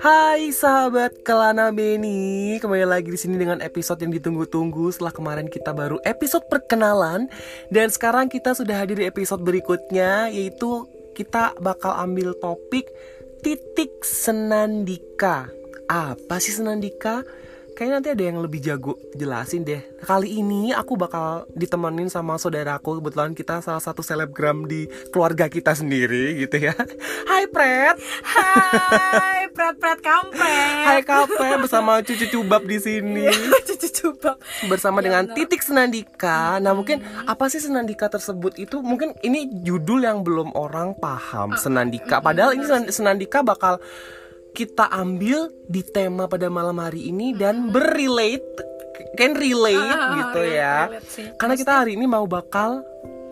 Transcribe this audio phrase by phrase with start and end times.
[0.00, 5.76] Hai sahabat Kelana Beni, kembali lagi di sini dengan episode yang ditunggu-tunggu setelah kemarin kita
[5.76, 7.28] baru episode perkenalan
[7.68, 12.88] dan sekarang kita sudah hadir di episode berikutnya yaitu kita bakal ambil topik
[13.44, 15.52] titik senandika.
[15.84, 17.28] Apa sih senandika?
[17.76, 19.84] Kayaknya nanti ada yang lebih jago jelasin deh.
[20.00, 22.98] Kali ini aku bakal ditemenin sama saudaraku.
[22.98, 26.72] Kebetulan kita salah satu selebgram di keluarga kita sendiri gitu ya.
[27.30, 28.00] Hai Pret.
[28.24, 30.88] Hai, pret-pret kampret.
[30.88, 33.28] Hai Kape bersama cucu cubab di sini
[33.68, 34.40] Cucu cubak.
[34.64, 35.36] bersama Ya, dengan benar.
[35.36, 36.56] titik senandika.
[36.56, 42.18] Nah mungkin apa sih senandika tersebut itu mungkin ini judul yang belum orang paham senandika.
[42.18, 43.76] Padahal ini senan- senandika bakal
[44.56, 48.64] kita ambil di tema pada malam hari ini dan berrelate
[49.12, 50.76] kan relate Ah, gitu relate, ya.
[50.88, 51.36] relate.
[51.36, 52.80] Karena kita hari ini mau bakal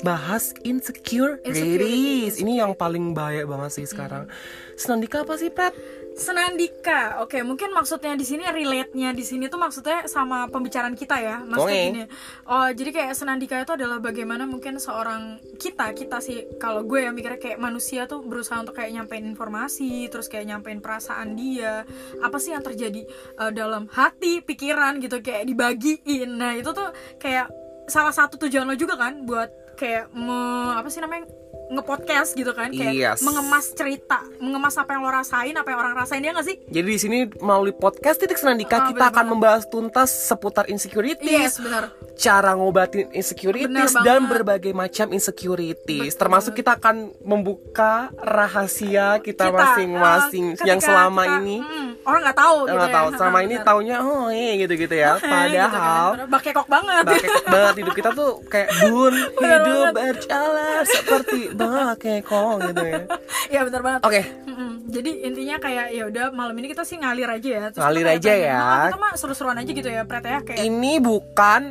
[0.05, 2.37] bahas insecure Insecurities.
[2.37, 4.29] Ini yang paling bahaya banget sih sekarang.
[4.77, 5.73] Senandika apa sih, Pet?
[6.15, 7.19] Senandika.
[7.27, 11.43] Oke, mungkin maksudnya di sini relate-nya di sini tuh maksudnya sama pembicaraan kita ya.
[11.43, 11.89] Maksudnya Oke.
[11.91, 12.05] gini.
[12.47, 17.19] Oh, jadi kayak senandika itu adalah bagaimana mungkin seorang kita, kita sih kalau gue yang
[17.19, 21.83] mikirnya kayak manusia tuh berusaha untuk kayak nyampein informasi, terus kayak nyampein perasaan dia.
[22.23, 23.03] Apa sih yang terjadi
[23.43, 26.31] eh, dalam hati, pikiran gitu kayak dibagiin.
[26.39, 27.51] Nah, itu tuh kayak
[27.91, 31.29] salah satu tujuan lo juga kan buat kayak me, apa sih namanya
[31.67, 33.21] ngepodcast gitu kan kayak Yes.
[33.21, 36.89] mengemas cerita mengemas apa yang lo rasain apa yang orang rasain ya nggak sih Jadi
[36.89, 39.33] di sini melalui podcast titik senandika Ah, kita benar akan banget.
[39.33, 44.31] membahas tuntas seputar insecurities, yes benar cara ngobatin insecurities Benar dan banget.
[44.31, 46.13] berbagai macam insecurities.
[46.13, 46.21] Betul.
[46.21, 52.39] Termasuk kita akan membuka rahasia kita, masing-masing eh, yang selama kita, ini hmm, orang nggak
[52.39, 52.97] tahu gitu nggak ya.
[52.97, 55.13] tahu selama Ah, ini taunya oh iya gitu-gitu ya.
[55.17, 56.27] Gitu Padahal kan.
[56.29, 63.01] bakekok banget bakekok banget hidup kita tuh kayak bun hidup berjalan seperti bakekok gitu ya.
[63.55, 64.21] ya benar banget Oke.
[64.45, 64.71] Mm-mm.
[64.87, 68.17] jadi intinya kayak ya udah malam ini kita sih ngalir aja ya Terus Ngalir kayak
[68.17, 68.59] aja pengen, ya.
[68.59, 71.63] "Ah, kita mah seru-seruan aja gitu ya Pret ya kayak Ini bukan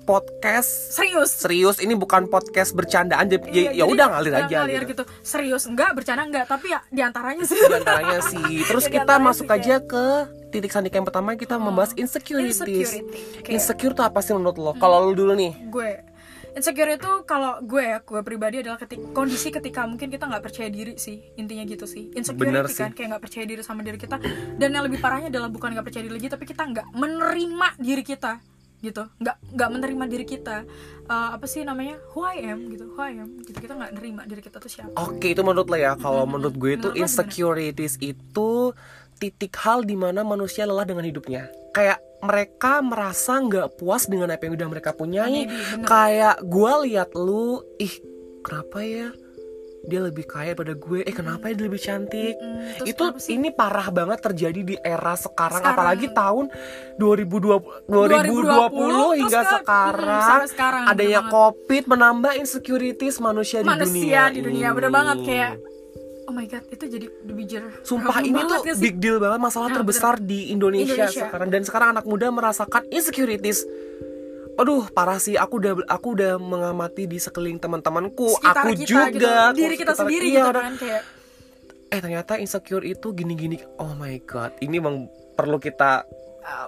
[0.00, 5.02] podcast serius serius ini bukan podcast bercandaan jadi Iya, ya udah ngalir aja ngalir gitu.
[5.02, 5.04] gitu.
[5.20, 8.38] serius enggak bercanda enggak tapi ya di antaranya sih Di antaranya sih
[8.70, 10.04] terus Ya, kita masuk sih aja ke
[10.48, 13.02] titik sandika yang pertama kita membahas insecurities Insecurity.
[13.40, 15.90] Kayak- insecure tuh apa sih menurut lo kalau lo dulu nih gue
[16.52, 20.68] insecure itu kalau gue ya gue pribadi adalah ketik kondisi ketika mungkin kita nggak percaya
[20.68, 22.10] diri sih intinya gitu sih.
[22.12, 22.96] Insecurity Bener kan sih.
[22.96, 24.16] kayak nggak percaya diri sama diri kita.
[24.56, 28.02] Dan yang lebih parahnya adalah bukan nggak percaya diri lagi tapi kita nggak menerima diri
[28.02, 28.32] kita
[28.80, 29.02] gitu.
[29.20, 30.56] Nggak nggak menerima diri kita.
[31.06, 32.00] Eh, apa sih namanya?
[32.12, 32.84] Who I am gitu.
[32.90, 33.56] Who I am gitu.
[33.56, 34.94] Kita nggak nerima diri kita tuh siapa.
[34.96, 35.94] Oke itu menurut lo ya.
[35.94, 37.04] Kalau menurut gue itu Menurut lo gimana?
[37.06, 38.50] insecurities itu
[39.16, 41.46] titik hal di mana manusia lelah dengan hidupnya.
[41.70, 45.84] Kayak mereka merasa nggak puas dengan apa yang udah mereka punyai Maybe, bener.
[45.84, 47.94] kayak gue lihat lu ih
[48.40, 49.08] kenapa ya?
[49.80, 51.00] Dia lebih kaya pada gue.
[51.00, 52.36] Eh kenapa ya dia lebih cantik?
[52.36, 55.72] Mm, terus itu ini parah banget terjadi di era sekarang, Sekarang.
[55.72, 56.44] apalagi tahun
[56.98, 61.32] 2020 2020, 2020, hingga terus ke- sekarang, mm, sampai sekarang, adanya bener banget.
[61.32, 64.36] covid menambah insecurities manusia, manusia di dunia.
[64.36, 65.16] di dunia bener banget.
[65.22, 65.50] Kayak
[66.30, 70.14] oh my god itu jadi bijir Sumpah ini tuh big deal banget masalah Nah, terbesar
[70.16, 71.26] di Indonesia, Indonesia.
[71.26, 73.66] sekarang dan sekarang anak muda merasakan insecurities.
[74.54, 79.26] Aduh parah sih aku udah aku udah mengamati di sekeliling teman-temanku, aku kita juga, gitu,
[79.56, 81.02] diri kita sekitar- sendiri iya, gitu kan kayak
[81.90, 83.58] Eh ternyata insecure itu gini-gini.
[83.76, 86.06] Oh my god, ini emang perlu kita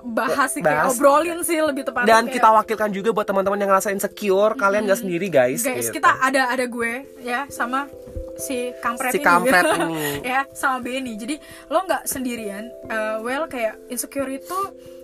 [0.04, 0.94] bahas sih kayak Bahas.
[0.94, 4.84] obrolin sih lebih tepatnya dan kayak, kita wakilkan juga buat teman-teman yang ngerasa insecure, kalian
[4.84, 5.60] gak sendiri guys.
[5.60, 5.96] guys gitu.
[5.96, 7.86] kita ada ada gue ya sama
[8.34, 10.24] si kampret Si ini kampret ini.
[10.24, 11.36] ya sama Benny jadi
[11.68, 14.56] lo nggak sendirian Uh, well kayak insecure itu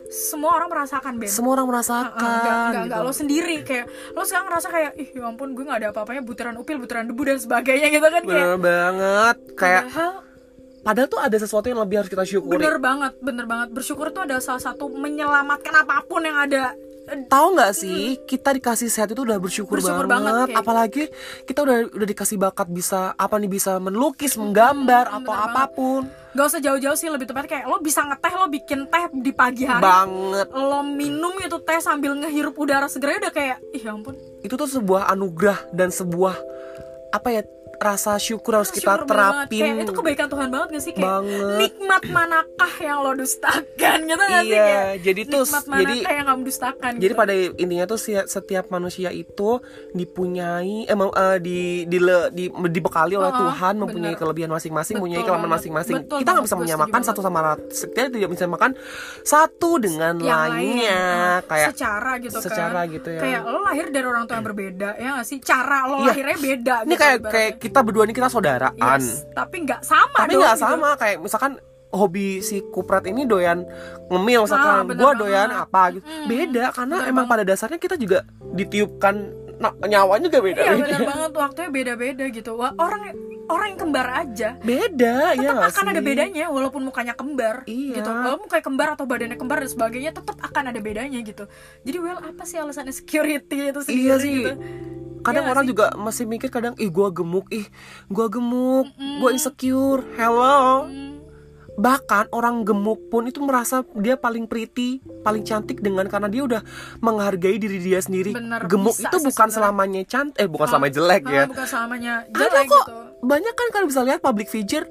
[0.08, 2.16] semua orang merasakan Ben semua orang merasakan.
[2.16, 2.88] nggak nggak gitu.
[2.88, 6.22] nggak lo sendiri kayak lo sekarang ngerasa kayak ih ya ampun gue nggak ada apa-apanya
[6.22, 10.12] butiran upil butiran debu dan sebagainya gitu kan kayak Bener banget, kayak padahal
[10.88, 12.56] padahal tuh ada sesuatu yang lebih harus kita syukuri.
[12.56, 16.72] bener banget bener banget bersyukur tuh ada salah satu menyelamatkan apa pun yang ada
[17.08, 21.02] Tahu nggak sih kita dikasih sehat itu udah bersyukur, Bersyukur banget, banget, kayak apalagi
[21.48, 25.56] kita udah udah dikasih bakat bisa apa nih bisa melukis, menggambar atau bener banget.
[25.56, 26.02] apa pun.
[26.36, 29.64] Gak usah jauh-jauh sih lebih tepatnya kayak lo bisa ngeteh lo bikin teh di pagi
[29.64, 30.46] hari Banget.
[30.52, 34.12] lo minum itu teh sambil ngehirup udara segar udah kayak ih ya ampun
[34.44, 36.36] Itu tuh sebuah anugerah dan sebuah
[37.08, 37.42] apa ya
[37.80, 39.46] rasa syukur harus kita Syukur banget.
[39.46, 41.56] terapin Kayak itu kebaikan Tuhan banget gak sih kayak Banget.
[41.58, 46.12] nikmat manakah yang lo dustakan gitu gak sih Iya, kayak jadi tuh- nikmat jadi- manakah
[46.12, 47.14] yang kamu dustakan Jadi gitu.
[47.16, 49.50] pada intinya tuh setiap manusia itu
[49.92, 51.98] dipunyai eh, di, di,
[52.30, 54.20] di dibekali oleh Oh, Tuhan mempunyai bener.
[54.20, 55.56] kelebihan masing-masing, mempunyai kelemahan banget.
[55.60, 55.94] masing-masing.
[56.00, 58.70] Kita nggak banget, bisa menyamakan satu sama kita tidak bisa menyamakan
[59.20, 61.00] satu dengan yang lainnya
[61.36, 63.20] lain, kayak secara gitu secara kan gitu ya.
[63.20, 66.06] kayak lo lahir dari orang tua yang berbeda ya gak sih cara lo Iya.
[66.10, 68.98] lahirnya beda ini gitu kayak kita berdua ini kita saudaraan.
[68.98, 70.64] Yes, tapi nggak sama Tapi nggak gitu.
[70.64, 71.52] sama kayak misalkan
[71.88, 73.64] hobi si kupret ini doyan
[74.06, 75.16] ngemil Ah, misalkan gua banget.
[75.18, 77.30] doyan apa gitu Hmm, beda karena emang banget.
[77.30, 78.18] pada dasarnya kita juga
[78.52, 79.14] ditiupkan
[79.56, 82.50] nah, nyawa juga beda Iya benar banget waktunya beda-beda gitu.
[82.54, 83.16] Wah, orang
[83.48, 86.06] orang yang kembar aja beda ya tetap nggak akan ada sih?
[86.06, 87.94] bedanya walaupun mukanya kembar Iya.
[87.96, 88.10] gitu.
[88.12, 91.48] Kalau mukanya kembar atau badannya kembar dan sebagainya tetap akan ada bedanya gitu.
[91.82, 94.32] Jadi well apa sih alasannya security itu sendiri Iya sih.
[94.34, 94.52] gitu.
[95.20, 95.70] Kadang nggak orang sih?
[95.70, 97.66] juga masih mikir kadang ih gua gemuk ih
[98.06, 98.86] gua gemuk
[99.18, 100.84] gua insecure hello.
[100.84, 101.20] Hmm,
[101.74, 106.62] bahkan orang gemuk pun itu merasa dia paling pretty paling cantik dengan karena dia udah
[106.98, 108.34] menghargai diri dia sendiri.
[108.34, 109.54] Bener, gemuk bisa itu bukan sebenarnya.
[109.54, 111.44] selamanya cantik eh bukan Ah, selamanya jelek ah, ya.
[111.46, 112.92] bukan selamanya ada jelek kok gitu.
[113.22, 114.86] banyak kan kalau bisa lihat public figure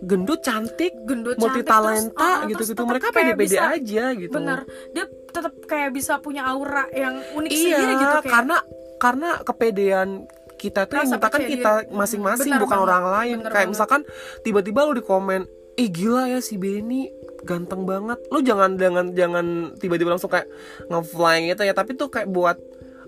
[0.00, 4.32] gendut cantik Gendut multi talenta ah, gitu gitu tetap mereka pede-pede aja gitu.
[4.32, 4.64] Bener,
[4.96, 8.32] dia tetap kayak bisa punya aura yang unik iya sendiri gitu kayak.
[8.32, 8.56] karena
[9.00, 10.28] karena kepedean
[10.60, 13.36] kita tuh yang Rasa percaya kita masing-masing Bener bukan banget, orang lain.
[13.40, 13.72] bener kayak banget.
[13.72, 14.00] misalkan
[14.44, 15.40] tiba-tiba lu di komen
[15.80, 17.08] ih gila ya si Benny
[17.40, 18.20] ganteng banget.
[18.28, 19.46] Lu jangan jangan jangan
[19.80, 20.44] tiba-tiba langsung kayak
[20.92, 22.60] ngefly gitu ya tapi tuh kayak buat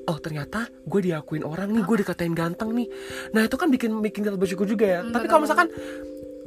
[0.09, 2.89] oh ternyata gue diakuin orang nih gue dikatain ganteng nih.
[3.37, 5.01] Nah itu kan bikin bikin kita bersyukur juga ya.
[5.05, 5.69] Hmm, tapi bener kalau misalkan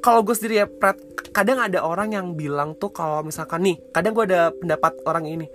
[0.01, 0.97] kalau gue sendiri ya Prat,
[1.29, 5.47] kadang ada orang yang bilang tuh kalau misalkan nih kadang gue ada pendapat orang ini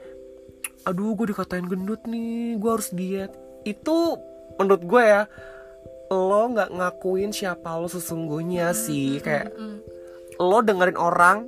[0.83, 3.31] aduh gue dikatain gendut nih gue harus diet
[3.65, 4.17] itu
[4.59, 5.23] menurut gue ya
[6.11, 9.23] lo nggak ngakuin siapa lo sesungguhnya sih.
[9.23, 9.79] Kayak Mm,
[10.41, 11.47] lo dengerin orang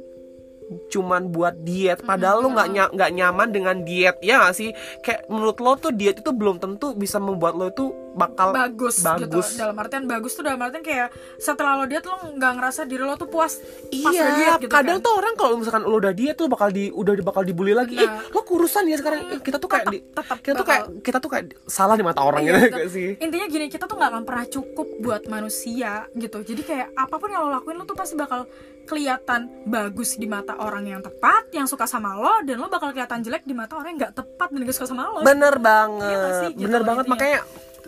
[0.87, 5.27] cuman buat diet padahal lo nggak nya- nggak nyaman dengan diet ya nggak sih kayak
[5.27, 9.57] menurut lo tuh diet itu belum tentu bisa membuat lo itu bakal bagus, bagus.
[9.57, 13.01] gitu dalam artian bagus tuh dalam artian kayak setelah lo diet lo nggak ngerasa diri
[13.01, 13.57] lo tuh puas
[13.89, 15.05] Iya, diet gitu kadang kan.
[15.05, 17.97] tuh orang kalau misalkan lo udah diet tuh bakal di udah bakal dibully lagi.
[17.97, 18.21] Nah.
[18.21, 19.21] Eh, lo kurusan ya sekarang.
[19.31, 21.95] Eh, kita tuh kayak Tetep- di, tetep kita tuh bakal- kayak kita tuh kayak salah
[21.95, 22.77] di mata orang Iya, gitu gitu.
[22.77, 23.09] gak sih?
[23.19, 27.29] intinya gini kita tuh nggak akan pernah cukup buat manusia gitu jadi kayak apa pun
[27.29, 28.45] yang lo lakuin lo tuh pasti bakal
[28.85, 33.23] kelihatan bagus di mata orang yang tepat yang suka sama lo dan lo bakal kelihatan
[33.23, 36.33] jelek di mata orang yang nggak tepat dan gak suka sama lo Bener Iya banget,
[36.43, 36.51] sih?
[36.59, 37.41] Gitu bener loh banget makanya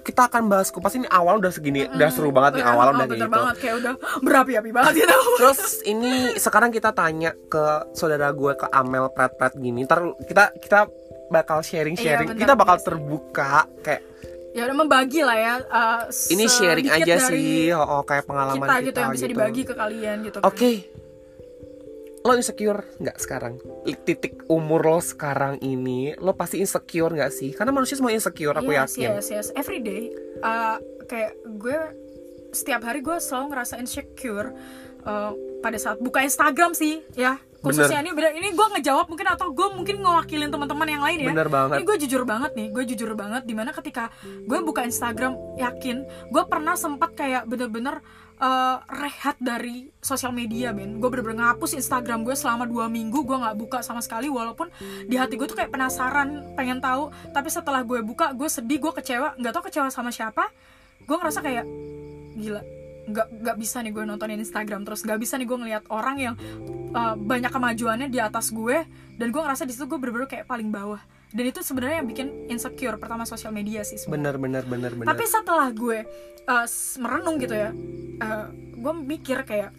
[0.04, 3.08] kita akan bahas kupas ini awal udah segini, udah seru banget nih awal oh, udah
[3.08, 3.36] kayak bener gitu.
[3.40, 7.64] banget kayak udah berapi-api banget gitu Terus ini sekarang kita tanya ke
[7.96, 9.88] saudara gue ke Amel Prat-Prat gini.
[9.88, 10.80] Ntar kita kita
[11.32, 12.36] bakal sharing-sharing.
[12.36, 14.04] Iya, kita bakal terbuka kayak
[14.54, 18.70] ya udah membagi lah ya uh, ini sharing aja sih, oh, oh, kayak pengalaman kita,
[18.70, 20.46] kita, gitu yang bisa dibagi ke kalian gitu kan.
[20.46, 20.72] Oke.
[22.24, 23.60] Lo insecure nggak sekarang?
[24.06, 27.50] Titik umur lo sekarang ini, lo pasti insecure nggak sih?
[27.52, 29.08] Karena manusia semua insecure, aku yes, yakin.
[29.18, 29.46] yes, yes.
[29.52, 30.08] Every day,
[30.40, 31.78] uh, kayak gue
[32.54, 34.56] setiap hari gue selalu ngerasa insecure
[35.04, 37.36] uh, pada saat buka Instagram sih, ya.
[37.64, 41.30] Khususnya ini bener, ini gue ngejawab mungkin atau gue mungkin ngewakilin teman-teman yang lain ya.
[41.32, 41.76] Bener banget.
[41.80, 44.12] Ini gue jujur banget nih, gue jujur banget di mana ketika
[44.44, 48.02] gue buka Instagram yakin gue pernah sempat kayak bener-bener
[48.42, 53.36] uh, rehat dari sosial media men gue bener-bener ngapus Instagram gue selama dua minggu gue
[53.36, 54.70] nggak buka sama sekali walaupun
[55.06, 58.92] di hati gue tuh kayak penasaran pengen tahu tapi setelah gue buka gue sedih gue
[59.02, 60.50] kecewa nggak tahu kecewa sama siapa
[61.04, 61.64] gue ngerasa kayak
[62.34, 62.62] gila
[63.04, 64.82] nggak nggak bisa nih gue nontonin Instagram.
[64.88, 66.34] Terus nggak bisa nih gue ngeliat orang yang
[66.92, 68.84] uh, banyak kemajuannya di atas gue.
[69.14, 71.00] Dan gue ngerasa di situ gue bener-bener kayak paling bawah.
[71.34, 74.38] Dan itu sebenarnya yang bikin insecure pertama sosial media sih sebenarnya.
[74.38, 75.06] Bener, bener, bener, bener.
[75.10, 76.06] tapi setelah gue
[76.46, 76.66] uh,
[77.02, 77.74] merenung gitu ya
[78.22, 79.74] uh, gue mikir kayak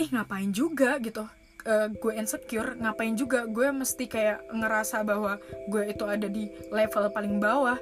[0.00, 1.28] ih ngapain juga gitu?
[1.60, 3.44] Uh, gue insecure ngapain juga?
[3.46, 5.36] Gue mesti kayak ngerasa bahwa
[5.68, 7.76] gue itu ada di level paling bawah.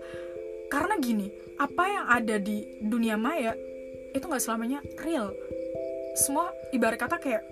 [0.69, 3.57] Karena gini apa yang ada di dunia maya
[4.19, 5.31] itu nggak selamanya real.
[6.15, 7.43] Semua ibarat kata kayak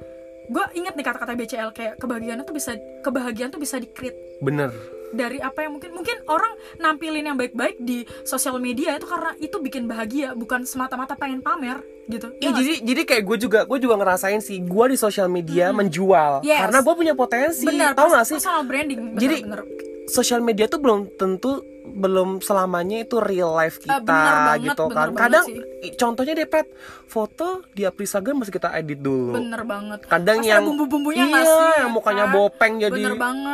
[0.46, 4.70] gue ingat nih kata-kata BCL kayak kebahagiaan tuh bisa kebahagiaan tuh bisa di create bener.
[5.10, 9.58] dari apa yang mungkin mungkin orang nampilin yang baik-baik di sosial media itu karena itu
[9.58, 12.30] bikin bahagia bukan semata-mata pengen pamer gitu.
[12.38, 15.74] Iya, Ya jadi jadi kayak gue juga gue juga ngerasain sih gue di sosial media
[15.74, 16.46] menjual.
[16.46, 16.62] Yes.
[16.62, 17.66] karena gue punya potensi.
[17.66, 18.38] Benar tau gak sih?
[18.38, 19.14] personal branding.
[19.14, 19.60] Bener, Jadi, bener.
[20.06, 24.84] Sosial media tuh belum tentu belum selamanya itu real life kita Ah, bener banget, gitu
[24.88, 25.08] kan.
[25.14, 25.56] kadang sih.
[25.94, 26.66] contohnya deh Pet
[27.06, 29.32] foto di Instagram masih kita edit dulu.
[29.32, 30.02] Bener banget.
[30.04, 32.34] Kadang Pasti yang bumbu-bumbunya iya nggak sih, yang ya mukanya kan?
[32.34, 33.02] bopeng jadi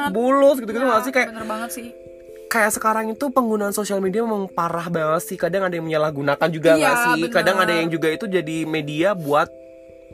[0.09, 1.13] bulus gitu gitu Ya, nggak sih?
[1.13, 1.89] Kayak bener banget sih.
[2.49, 5.37] kayak sekarang itu penggunaan sosial media memang parah banget sih.
[5.37, 7.21] Kadang ada yang menyalahgunakan juga Iya, nggak sih?
[7.23, 7.33] Bener.
[7.33, 9.49] kadang ada yang juga itu jadi media buat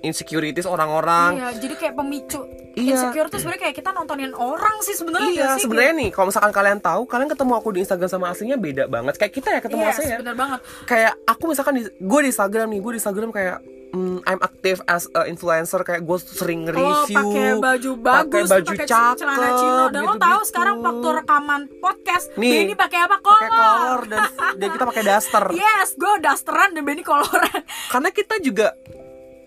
[0.00, 2.40] insecurities orang-orang Iya, jadi kayak pemicu
[2.72, 2.94] Iya.
[2.94, 6.78] insecure tuh sebenarnya kayak kita nontonin orang sih sebenarnya Iya, sebenarnya nih kalau misalkan kalian
[6.78, 9.14] tahu, kalian ketemu aku di Instagram sama aslinya beda banget.
[9.16, 10.16] Kayak kita ya ketemu Yes, aslinya.
[10.20, 10.60] bener banget.
[10.84, 13.56] Kayak aku misalkan di gue di Instagram nih, gue di Instagram kayak
[13.88, 18.52] mm, I'm active as a influencer kayak gue sering Lo review pakai baju bagus, pakai
[18.54, 20.22] baju pakai cakep, celana chino dan lo gitu-gitu.
[20.22, 23.16] tahu sekarang waktu rekaman podcast Nih, Benny pakai apa?
[23.16, 23.50] pakai Kolor.
[23.50, 24.18] kolor dan
[24.54, 25.44] dan kita pakai daster.
[25.58, 27.58] Yes, gue dasteran dan Benny koloran.
[27.88, 28.70] Karena kita juga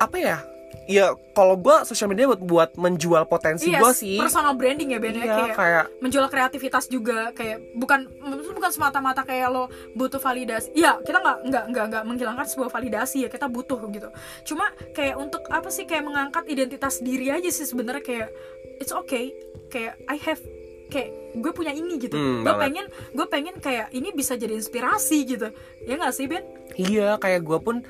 [0.02, 0.38] apa ya?
[0.90, 4.18] Ya kalau gue sosial media buat buat menjual potensi Yes, gue sih.
[4.18, 8.10] personal branding ya Ben ya, Iya, kayak, kayak menjual kreativitas juga kayak bukan
[8.58, 10.74] bukan semata-mata kayak lo butuh validasi.
[10.74, 14.10] Iya, kita nggak nggak nggak nggak menghilangkan sebuah validasi ya, kita butuh gitu.
[14.44, 18.30] Cuma kayak untuk apa sih kayak mengangkat identitas diri aja sih sebenarnya kayak
[18.82, 19.32] it's okay,
[19.70, 20.42] kayak I have
[20.92, 22.18] kayak gue punya ini gitu.
[22.18, 25.48] Hmm, gue pengen gue pengen kayak ini bisa jadi inspirasi gitu.
[25.88, 26.44] Ya nggak sih Ben?
[26.76, 27.86] Iya kayak gue pun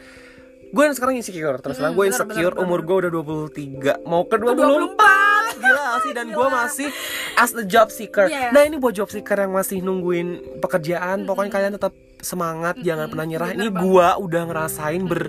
[0.72, 4.96] Gue sekarang insecure Terus lah Hmm, gue insecure Umur gue udah 23 Mau ke 24
[4.96, 5.62] 24.
[5.62, 6.12] Gila sih?
[6.12, 6.88] Dan gue masih
[7.36, 8.26] As a job seeker.
[8.26, 8.52] Yes.
[8.52, 10.28] Nah ini buat job seeker yang masih nungguin
[10.60, 13.50] pekerjaan Pokoknya kalian tetap semangat Jangan pernah nyerah.
[13.52, 15.22] Ini benar gue udah ngerasain ber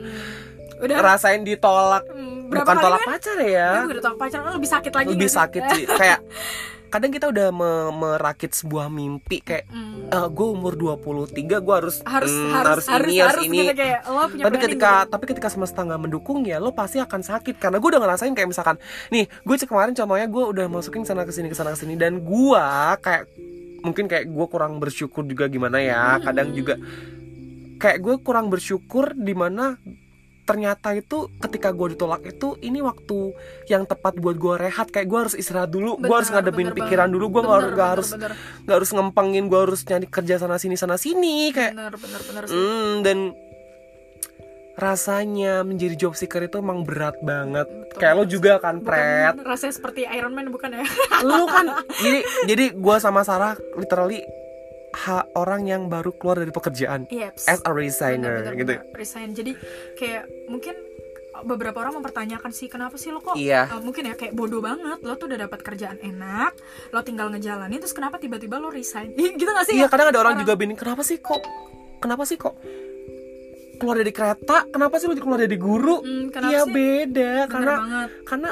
[0.79, 0.97] Udah?
[0.99, 2.05] Ngerasain ditolak.
[2.07, 3.09] Hmm, berapa Bukan tolak Ben?
[3.09, 3.69] pacar ya?
[3.81, 5.37] Gue udah tau pacaran lebih sakit lagi Lebih sih?
[5.39, 5.85] sakit sih.
[5.87, 6.19] Kayak
[6.93, 10.29] Kadang kita udah me- merakit sebuah mimpi Kayak Hmm.
[10.29, 14.01] gue umur 23 Gue harus harus hmm, harus harus ini harus, harus ini gitu kayak
[14.05, 15.11] lo punya tapi ketika gitu.
[15.11, 18.51] tapi ketika semesta nggak mendukung ya lo pasti akan sakit karena gue udah ngerasain kayak
[18.53, 18.77] misalkan
[19.09, 21.97] nih gue cek kemarin contohnya gue udah masukin sana ke sini ke sana ke sini
[21.97, 22.65] dan gue
[23.01, 23.25] kayak
[23.81, 26.77] mungkin kayak gue kurang bersyukur juga gimana ya kadang juga
[27.81, 29.81] kayak gue kurang bersyukur di mana
[30.43, 33.31] ternyata itu ketika gue ditolak itu ini waktu
[33.67, 37.07] yang tepat buat gue rehat kayak gue harus istirahat dulu gue harus ngadepin benar pikiran
[37.07, 37.15] banget.
[37.15, 38.09] dulu gue nggak Benar, nggak harus
[38.67, 42.53] nggak harus ngempengin gue harus nyari kerja sana sini sana sini kayak benar benar sih
[42.53, 43.19] Hmm, dan
[44.73, 47.69] rasanya menjadi job seeker itu emang berat banget.
[47.69, 47.99] Betul.
[48.01, 49.37] Kayak lo juga kan, Pret.
[49.45, 50.85] rasanya seperti Iron Man bukan ya
[51.21, 52.19] Lu kan jadi
[52.49, 54.25] jadi gua sama Sarah literally
[54.95, 57.47] ha, orang yang baru keluar dari pekerjaan Yeps.
[57.47, 58.73] as a resigner Benar, benar, gitu.
[58.77, 58.95] benar.
[58.95, 59.53] resign jadi
[59.95, 60.75] kayak mungkin
[61.43, 63.67] beberapa orang mempertanyakan sih kenapa sih lo kok Iya.
[63.67, 66.53] eh, mungkin ya kayak bodoh banget lo tuh udah dapat kerjaan enak
[66.89, 69.89] lo tinggal ngejalanin terus kenapa tiba-tiba lo resign gitu gak sih Iya, ya?
[69.89, 71.41] kadang ada orang juga bingung kenapa sih kok
[71.99, 72.55] kenapa sih kok
[73.75, 76.07] keluar dari kereta, kenapa sih lu keluar dari guru?
[76.31, 78.09] Kenapa Iya beda Bener karena banget.
[78.23, 78.51] karena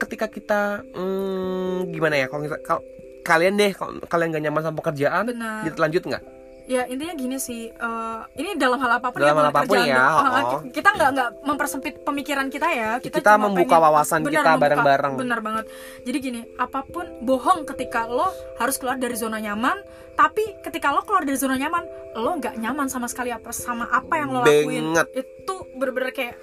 [0.00, 2.80] ketika kita hmm, gimana ya kalau kita- kalau
[3.20, 5.76] kalian deh kalau kalian gak nyaman sama pekerjaan Benar.
[5.76, 6.24] lanjut nggak?
[6.64, 9.78] Ya intinya gini sih eh, ini dalam hal apa pun Dalam ya, hal apa pun
[9.80, 10.60] ya, oh.
[10.70, 12.90] kita nggak nggak mempersempit pemikiran kita ya.
[13.02, 15.12] Kita, Kita membuka pengen- wawasan benar, kita bareng-bareng.
[15.18, 15.64] benar banget.
[16.06, 19.82] Jadi gini apa pun bohong ketika lo harus keluar dari zona nyaman
[20.14, 21.82] tapi ketika lo keluar dari zona nyaman
[22.14, 24.94] lo nggak nyaman sama sekali apa sama apa yang lo lakuin.
[25.10, 26.38] Itu bener-bener kayak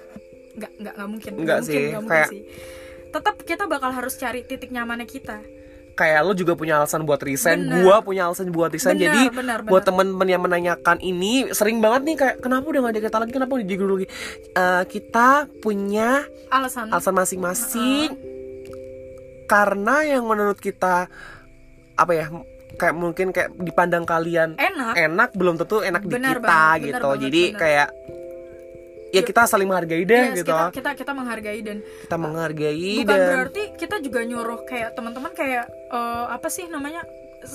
[0.60, 2.42] nggak nggak nggak mungkin Nggak mungkin, sih, mungkin kayak- sih.
[3.08, 5.40] Tetap kita bakal harus cari titik nyamannya kita
[5.98, 8.94] kayak lo juga punya alasan buat resign gua punya alasan buat resign.
[8.94, 9.88] Benar, jadi benar, buat benar.
[9.90, 13.32] temen-temen yang menanyakan ini sering banget nih kayak kenapa udah gak ada kita lagi?
[13.34, 14.06] Kenapa udah jadi guru lagi?
[14.54, 15.28] Eh, kita
[15.58, 16.22] punya
[16.54, 16.86] alasan.
[16.94, 18.08] alasan masing-masing.
[19.50, 21.10] Karena yang menurut kita
[21.98, 22.30] apa ya
[22.78, 24.94] kayak mungkin kayak dipandang kalian enak.
[24.94, 27.08] enak belum tentu enak di Benar kita banget, gitu.
[27.10, 27.58] banget, jadi benar.
[27.58, 27.88] kayak
[29.08, 30.52] ya kita saling menghargai deh Yes, gitu.
[30.52, 35.32] kita, kita kita menghargai dan kita menghargai bukan dan berarti kita juga nyuruh kayak teman-teman
[35.32, 37.04] kayak eh, apa sih namanya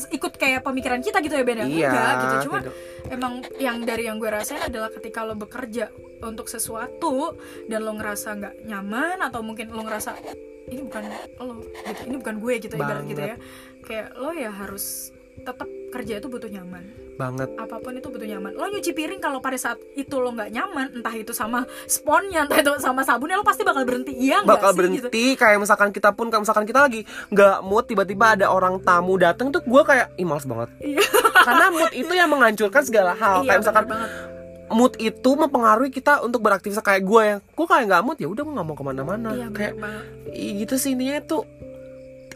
[0.09, 2.35] ikut kayak pemikiran kita gitu ya beda Iya, enggak gitu.
[2.47, 2.71] Cuma gitu.
[3.11, 5.91] emang yang dari yang gue rasain adalah ketika lo bekerja
[6.23, 7.35] untuk sesuatu
[7.67, 10.15] dan lo ngerasa nggak nyaman atau mungkin lo ngerasa
[10.71, 11.03] ini bukan
[11.43, 12.01] lo gitu.
[12.07, 13.35] Ini bukan gue gitu ibarat gitu ya.
[13.83, 17.49] Kayak lo ya harus tetap kerja itu butuh nyaman banget.
[17.57, 18.51] Apa pun itu butuh nyaman.
[18.57, 22.59] Lo nyuci piring kalau pada saat itu lo nggak nyaman entah itu sama sponnya entah
[22.59, 24.13] itu sama sabunnya lo pasti bakal berhenti.
[24.17, 25.39] Iya nggak bakal sih berhenti gitu.
[25.39, 29.53] kayak misalkan kita pun kayak misalkan kita lagi nggak mood tiba-tiba ada orang tamu datang
[29.53, 30.69] tuh gue kayak ih males banget.
[30.81, 31.03] Iya.
[31.43, 33.43] karena mood itu yang menghancurkan segala hal.
[33.43, 34.09] Iya, kayak misalkan banget.
[34.73, 38.41] mood itu mempengaruhi kita untuk beraktivitas kayak gue yang gue kayak nggak mood ya udah
[38.41, 39.29] gue nggak mau ke mana-mana.
[39.37, 39.73] Iya kayak
[40.33, 41.43] gitu sih intinya tuh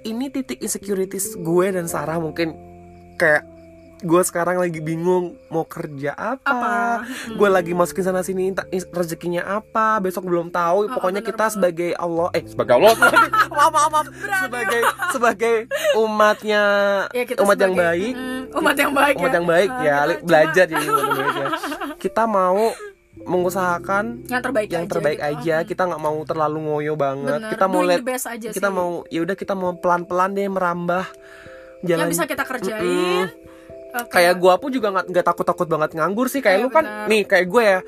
[0.05, 2.55] ini titik insecurities gue dan Sarah mungkin
[3.17, 3.56] kayak
[3.97, 6.75] gue sekarang lagi bingung mau kerja apa, Apa?
[7.27, 8.53] gue lagi masukin sana sini
[8.91, 10.85] rezekinya apa besok belum tahu.
[10.85, 11.55] Oh, pokoknya bener kita banget.
[11.57, 12.93] sebagai Allah eh sebagai Allah.
[13.57, 14.05] maaf maaf maaf.
[14.43, 15.55] Sebagai sebagai
[15.97, 16.63] umatnya
[17.09, 18.13] Ya, kita umat yang sebagai- baik.
[18.13, 19.33] Mm, umat yang baik umat ya.
[19.33, 21.47] yang baik ya cuma belajar jadi umat yang baik ya.
[22.05, 22.61] Kita mau
[23.17, 25.29] mengusahakan yang terbaik yang aja terbaik gitu.
[25.33, 25.55] aja.
[25.65, 27.39] Kita nggak mau terlalu ngoyo banget.
[27.41, 28.75] Bener, kita mau lihat the best aja kita sih.
[28.75, 31.05] mau ya udah kita mau pelan pelan deh merambah
[31.81, 33.25] yang jalan bisa kita kerjain
[33.89, 34.11] Oke.
[34.13, 36.83] kayak gue pun juga nggak nggak takut takut banget nganggur sih kayak Iya, lu kan
[36.83, 37.07] benar.
[37.07, 37.79] nih kayak gue ya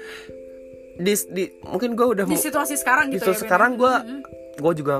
[0.95, 3.43] di, di mungkin gue udah di situasi sekarang di gitu situ ya Ben?
[3.43, 3.93] sekarang gue
[4.57, 4.95] gue juga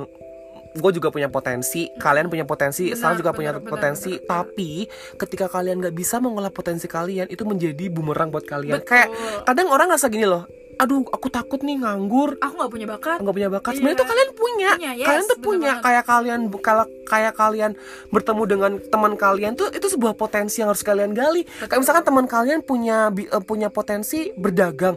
[0.69, 4.27] gue juga punya potensi kalian punya potensi Benar, Sarah juga benar, punya benar, potensi benar.
[4.29, 4.71] tapi
[5.17, 8.87] ketika kalian nggak bisa mengolah potensi kalian itu menjadi bumerang buat kalian Betul.
[8.87, 9.07] kayak
[9.43, 10.45] kadang orang ngerasa gini loh
[10.79, 12.39] aduh aku takut nih nganggur.
[12.39, 13.17] Aku nggak punya bakat.
[13.19, 13.71] Nggak punya bakat.
[13.71, 13.77] Iya.
[13.77, 15.71] sebenarnya tuh kalian punya, Punya, yes, kalian tuh punya.
[15.75, 15.83] banget.
[15.83, 17.71] kayak kalian kalau kayak kalian
[18.09, 21.43] bertemu dengan teman kalian tuh itu sebuah potensi yang harus kalian gali.
[21.67, 24.95] Kayak misalkan teman kalian punya eh, punya potensi berdagang.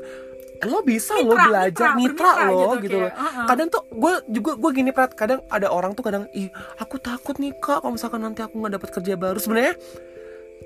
[0.62, 3.10] Lo bisa lo Mitra, belajar mitra, mitra, lo gitu, gitu, loh.
[3.10, 3.46] uh-uh.
[3.50, 5.10] kadang tuh gue juga gue gini Prat.
[5.12, 6.46] Kadang ada orang tuh kadang ih
[6.78, 9.42] aku takut nih kak kalau misalkan nanti aku nggak dapat kerja baru.
[9.42, 9.74] Sebenarnya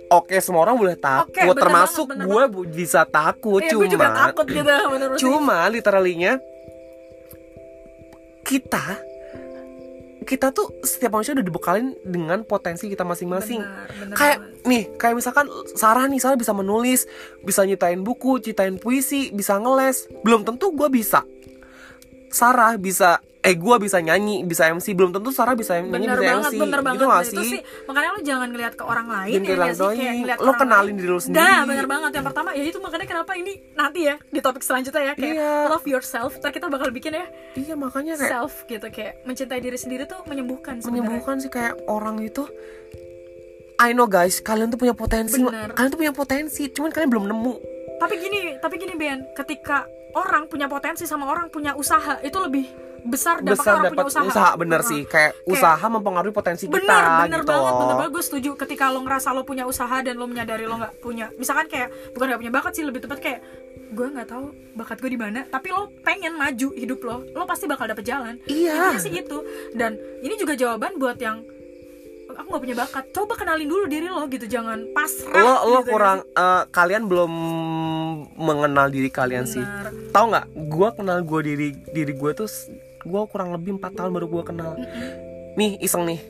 [0.06, 3.88] Oke, semua orang boleh takut, Oke, bener termasuk bener gue bisa takut, Iya, cuma gue
[3.90, 4.70] juga takut gitu
[5.18, 6.38] Cuma literally-nya
[8.46, 9.02] kita
[10.26, 13.62] kita tuh setiap manusia udah dibekalin dengan potensi kita masing-masing.
[14.18, 14.66] Kayak banget.
[14.66, 15.46] nih, kayak misalkan
[15.78, 17.06] Sarah nih, Sarah bisa menulis,
[17.46, 20.10] bisa nyiptain buku, ciptain puisi, bisa ngeles.
[20.26, 21.22] Belum tentu gue bisa.
[22.34, 26.26] Sarah bisa eh gue bisa nyanyi, bisa MC, belum tentu Sarah bisa nyanyi, bener bisa
[26.28, 26.58] banget, MC.
[26.58, 26.96] bener banget.
[26.96, 27.30] gitu gak Nah, sih?
[27.30, 29.96] itu sih makanya lo jangan ngeliat ke orang lain Jangan ya nggak sih?
[29.96, 30.96] Kayak ngeliat Lo kenalin lain.
[30.96, 31.46] diri lo sendiri.
[31.64, 32.10] bener banget.
[32.12, 35.52] Yang pertama ya itu makanya kenapa ini nanti ya di topik selanjutnya ya kayak Iya.
[35.68, 36.30] love yourself.
[36.36, 40.18] Ntar kita bakal bikin ya Iya, makanya kayak self gitu kayak mencintai diri sendiri tuh
[40.24, 40.90] menyembuhkan sebenarnya.
[41.06, 42.42] menyembuhkan sih kayak orang itu
[43.76, 45.70] I know guys, kalian tuh punya potensi, Bener.
[45.70, 47.54] kalian tuh punya potensi, cuman kalian belum nemu.
[47.96, 49.84] Tapi gini, tapi gini Ben, ketika
[50.14, 52.64] orang punya potensi sama orang punya usaha itu lebih
[53.06, 54.26] besar dampaknya Besar orang dapat punya usaha.
[54.28, 54.90] usaha, bener Heeh.
[54.90, 57.48] sih, kayak, usaha mempengaruhi potensi bener kita bener gitu.
[57.48, 60.76] banget bener banget gue setuju ketika lo ngerasa lo punya usaha dan lo menyadari lo
[60.76, 63.40] nggak punya misalkan kayak bukan nggak punya bakat sih lebih tepat kayak
[63.88, 64.44] gue nggak tahu
[64.74, 68.34] bakat gue di mana tapi lo pengen maju hidup lo lo pasti bakal dapet jalan
[68.44, 68.74] Iya.
[68.90, 69.38] Intinya sih itu
[69.72, 71.38] dan ini juga jawaban buat yang
[72.28, 75.90] aku nggak punya bakat coba kenalin dulu diri lo gitu jangan pasrah Lo lo gitu,
[75.90, 77.32] kurang eh, kalian belum
[78.36, 79.62] mengenal diri kalian sih.
[79.62, 79.88] Benar.
[80.10, 80.46] Tahu nggak?
[80.66, 82.48] Gua kenal gue diri diri gue tuh
[83.06, 84.74] gua kurang lebih empat tahun baru gua kenal.
[85.54, 86.20] Nih iseng nih.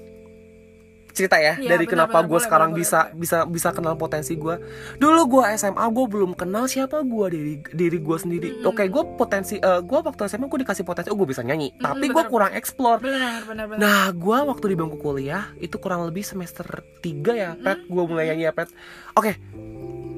[1.17, 4.37] Cerita ya Iya, dari benar, kenapa gue boleh, sekarang boleh, bisa bisa bisa kenal potensi
[4.37, 4.61] gue
[5.01, 8.61] dulu gue SMA gue belum kenal siapa gue diri diri gue sendiri.
[8.69, 11.73] Oke gue potensi gue waktu SMA gue dikasih potensi oh gue bisa nyanyi.
[11.81, 13.01] Tapi gue kurang explore.
[13.01, 13.81] Benar benar benar.
[13.81, 17.89] Nah, gua waktu di bangku kuliah itu kurang lebih semester 3 ya, Pet.
[17.89, 18.69] Gua mulai nyanyi ya, Pet.
[19.17, 19.41] Oke.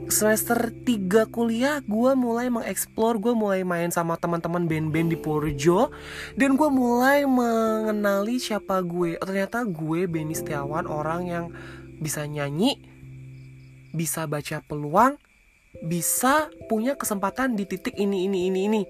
[0.08, 5.92] Semester 3 kuliah gua mulai mengeksplor, gua mulai main sama teman-teman band-band di Purjo
[6.32, 9.20] dan gua mulai mengenali siapa gue.
[9.20, 11.44] Oh, ternyata gue Benny Setiawan orang yang
[12.00, 12.80] bisa nyanyi,
[13.92, 15.20] bisa baca peluang,
[15.84, 18.82] bisa punya kesempatan di titik ini ini ini ini.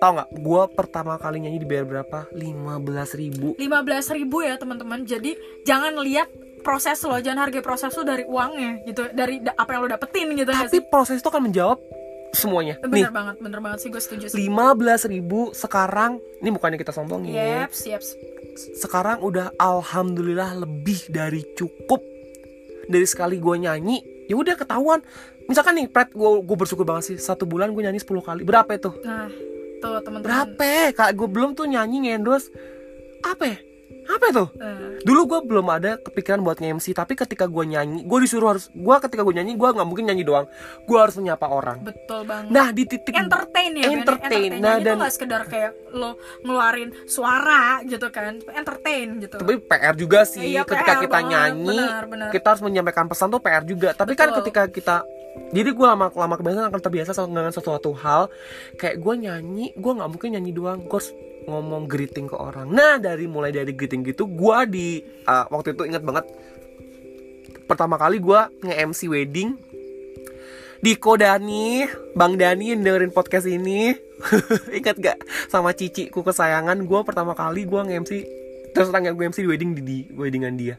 [0.00, 0.28] Tahu nggak?
[0.40, 2.24] Gua pertama kali nyanyi dibayar berapa?
[2.32, 5.36] 15.000 ribu 15.000 ribu ya teman-teman jadi
[5.68, 6.32] jangan lihat
[6.64, 9.12] proses lo jangan hargai proses lo dari uangnya gitu.
[9.12, 11.78] Dari da- apa yang lo dapetin gitu tapi proses itu akan menjawab
[12.34, 12.80] semuanya.
[12.82, 13.06] Nih.
[13.06, 14.50] bener banget bener banget sih gue setuju sih.
[14.50, 18.02] 15.000 ribu sekarang ini bukannya kita sombongin yep siap
[18.74, 22.02] sekarang udah alhamdulillah lebih dari cukup.
[22.84, 25.04] Dari sekali gue nyanyi ya udah ketahuan.
[25.44, 28.42] Misalkan nih pret gue gue bersyukur banget sih satu bulan gue nyanyi 10 kali.
[28.42, 28.90] Berapa itu?
[29.04, 29.28] Nah
[29.78, 30.24] tuh teman-teman.
[30.24, 32.48] Berapa kak gue belum tuh nyanyi ngendorse
[33.24, 33.58] apa ya
[34.06, 38.18] apa itu Eh, dulu gue belum ada kepikiran buat nge-MC tapi ketika gue nyanyi gue
[38.20, 40.46] disuruh harus gue ketika gue nyanyi gue nggak mungkin nyanyi doang
[40.80, 43.96] gue harus menyapa orang betul banget nah di titik entertain ya Ben.
[43.98, 44.50] entertain.
[44.50, 49.54] entertain Nah, itu dan- nggak sekedar kayak lo ngeluarin suara gitu kan entertain gitu tapi
[49.58, 51.30] PR juga sih Iya, ketika PR kita banget.
[51.30, 52.28] nyanyi Benar, benar.
[52.30, 54.38] kita harus menyampaikan pesan tuh PR juga tapi kan Betul.
[54.42, 54.96] ketika kita
[55.50, 58.30] jadi gue lama lama kebiasaan akan terbiasa sama- dengan sesuatu hal
[58.74, 61.10] kayak gue nyanyi gue nggak mungkin nyanyi doang gue harus
[61.44, 62.70] ngomong greeting ke orang.
[62.72, 64.88] Nah dari mulai dari greeting gitu gue di
[65.28, 66.24] uh, waktu itu ingat banget
[67.64, 69.50] pertama kali gue nge-MC wedding
[70.84, 73.96] Diko Dani, Bang Dani yang dengerin podcast ini.
[74.84, 75.16] Ingat gak?
[75.48, 79.82] Sama ciciku kesayangan Gue pertama kali gue nge-MC Terus tanya gue MC di wedding di,
[79.86, 80.76] di weddingan dia.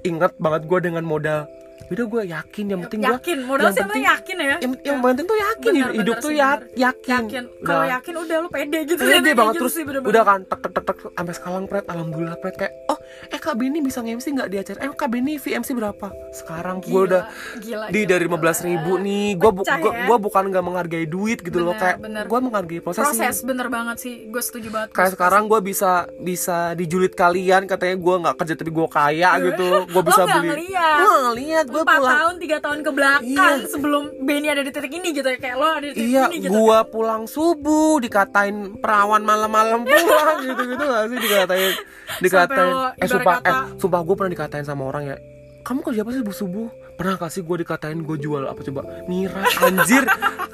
[0.00, 1.44] Ingat banget gue dengan modal
[1.86, 4.56] Udah gue yakin yang penting gue yakin modal yang penting yakin ya?
[4.58, 7.44] yang, yang penting tuh yakin Benar, hidup benar tuh ya, yakin, yakin.
[7.62, 9.74] Kalau yakin udah lo pede gitu Pede Kayak banget gitu terus.
[9.76, 11.84] sih, bener udah kan tek tek tek tek sampai sekarang pret.
[11.86, 12.54] Alhamdulillah pret.
[12.56, 12.98] Kayak oh
[13.30, 14.78] eh kak Beni bisa nge-MC nggak di acara?
[14.82, 16.06] Eh kak Beni VMC berapa?
[16.34, 17.22] Sekarang gue udah
[17.60, 18.52] gila, di gila, dari gila.
[18.66, 19.26] 15.000 ribu nih.
[19.38, 20.04] Gue bu, gua, ya.
[20.06, 21.74] gua bukan nggak menghargai duit gitu loh.
[21.74, 22.24] Bener, kayak bener.
[22.26, 24.14] gue menghargai proses, proses sih bener banget sih.
[24.28, 27.66] Gue setuju banget kayak sekarang gue bisa bisa dijulit kalian.
[27.66, 29.68] Katanya gue nggak kerja tapi gue kaya gitu.
[29.90, 30.66] Gue bisa beli.
[30.74, 33.26] gue ngeliat gue empat pulang tahun tiga tahun ke belakang
[33.58, 33.68] Iya.
[33.68, 36.36] sebelum Benny ada di titik ini gitu ya kayak lo ada di titik Iya, ini
[36.40, 41.18] gitu gua pulang subuh dikatain perawan malam-malam pulang gitu-gitu gak sih?
[41.18, 41.72] Dikatain
[42.18, 45.16] dikatain lo eh sumpah kata- eh sumpah gue pernah dikatain sama orang ya
[45.62, 48.80] kamu kerja apa sih subuh subuh pernah kasih gue dikatain gue jual apa coba?
[49.04, 50.04] Miras anjir.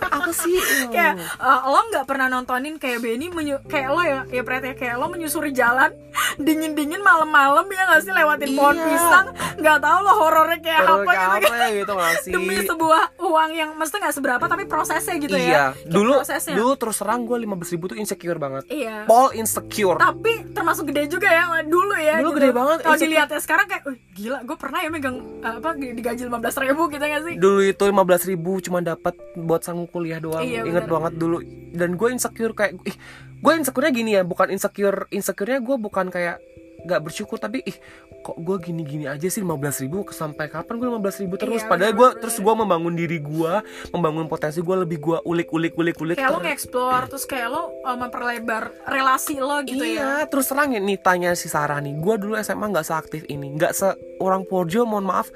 [0.03, 0.59] Apa sih?
[0.89, 4.21] Kayak uh, lo nggak pernah nontonin kayak Benny menyu kayak lo ya?
[4.29, 5.95] Ya Pret ya kayak lo menyusuri jalan
[6.37, 8.13] dingin dingin malam-malam ya nggak sih?
[8.13, 8.85] Lewatin pohon Iya.
[8.85, 9.27] pisang.
[9.55, 12.55] Nggak tahu lo horornya kayak Horor apa kayak gitu apa ya gitu nggak sih demi
[12.59, 15.47] sebuah uang yang mesti nggak seberapa tapi prosesnya gitu iya.
[15.47, 16.55] Ya Kayak dulu prosesnya.
[16.57, 18.63] dulu terus terang gue 15 ribu tuh insecure banget.
[18.67, 18.97] Iya.
[19.07, 19.97] Paul insecure.
[19.97, 22.39] Tapi termasuk gede juga ya dulu ya Dulu gitu.
[22.39, 26.65] gede banget, kalau dilihatnya sekarang kayak "Wih, gila gue pernah ya megang apa digaji 15
[26.65, 27.35] ribu gitu gak sih?
[27.37, 30.41] Dulu itu 15 ribu cuma dapat buat sanggup kuliah doang.
[30.41, 30.95] Iya, inget bener.
[30.97, 31.45] banget dulu.
[31.77, 32.97] Dan gue insecure kayak ih
[33.43, 36.41] gue insecure-nya gini ya bukan insecure insecure-nya gue bukan kayak
[36.83, 37.77] gak bersyukur tapi ih
[38.23, 40.07] kok gue gini-gini aja sih 15 ribu?
[40.11, 41.63] Sampai kapan gue 15 ribu terus?
[41.63, 43.53] Iya, padahal gue terus gue membangun diri gue
[43.91, 47.71] membangun potensi gue lebih gue ulik ulik ulik ulik kayak lo nge-explore terus kayak lo
[47.83, 51.99] uh, memperlebar relasi lo gitu iya ya terus terang ya nih tanya si Sarah nih.
[51.99, 55.31] Gue dulu SMA nggak seaktif ini nggak seorang Porjo mohon maaf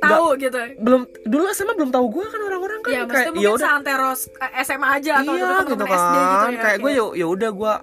[0.00, 0.58] tahu gitu.
[0.80, 3.60] belum dulu SMA belum tahu gue kan orang-orang kan ya maksudnya kayak ya udah.
[3.68, 6.90] seantero eh, SMA aja atau iya dulu gitu temen-temen kan SD gitu ya kayak gue
[6.96, 7.74] ya ya udah gue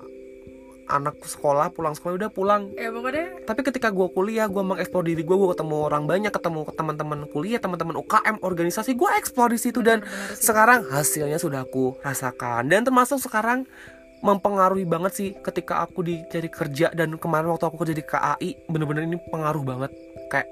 [0.88, 2.72] anak sekolah pulang sekolah udah pulang.
[2.74, 6.60] Ya pokoknya tapi ketika gue kuliah gue mengeksplor diri gue gue ketemu orang banyak ketemu
[6.74, 9.84] teman-teman kuliah teman-teman UKM organisasi gue eksplor di situ.
[9.84, 10.48] Dan Bener-bener sih.
[10.48, 12.72] sekarang hasilnya sudah aku rasakan.
[12.72, 13.68] Dan termasuk sekarang
[14.24, 16.90] mempengaruhi banget sih ketika aku di cari kerja.
[16.96, 19.92] Dan kemarin waktu aku kerja di KAI bener-bener ini pengaruh banget.
[20.32, 20.48] Kayak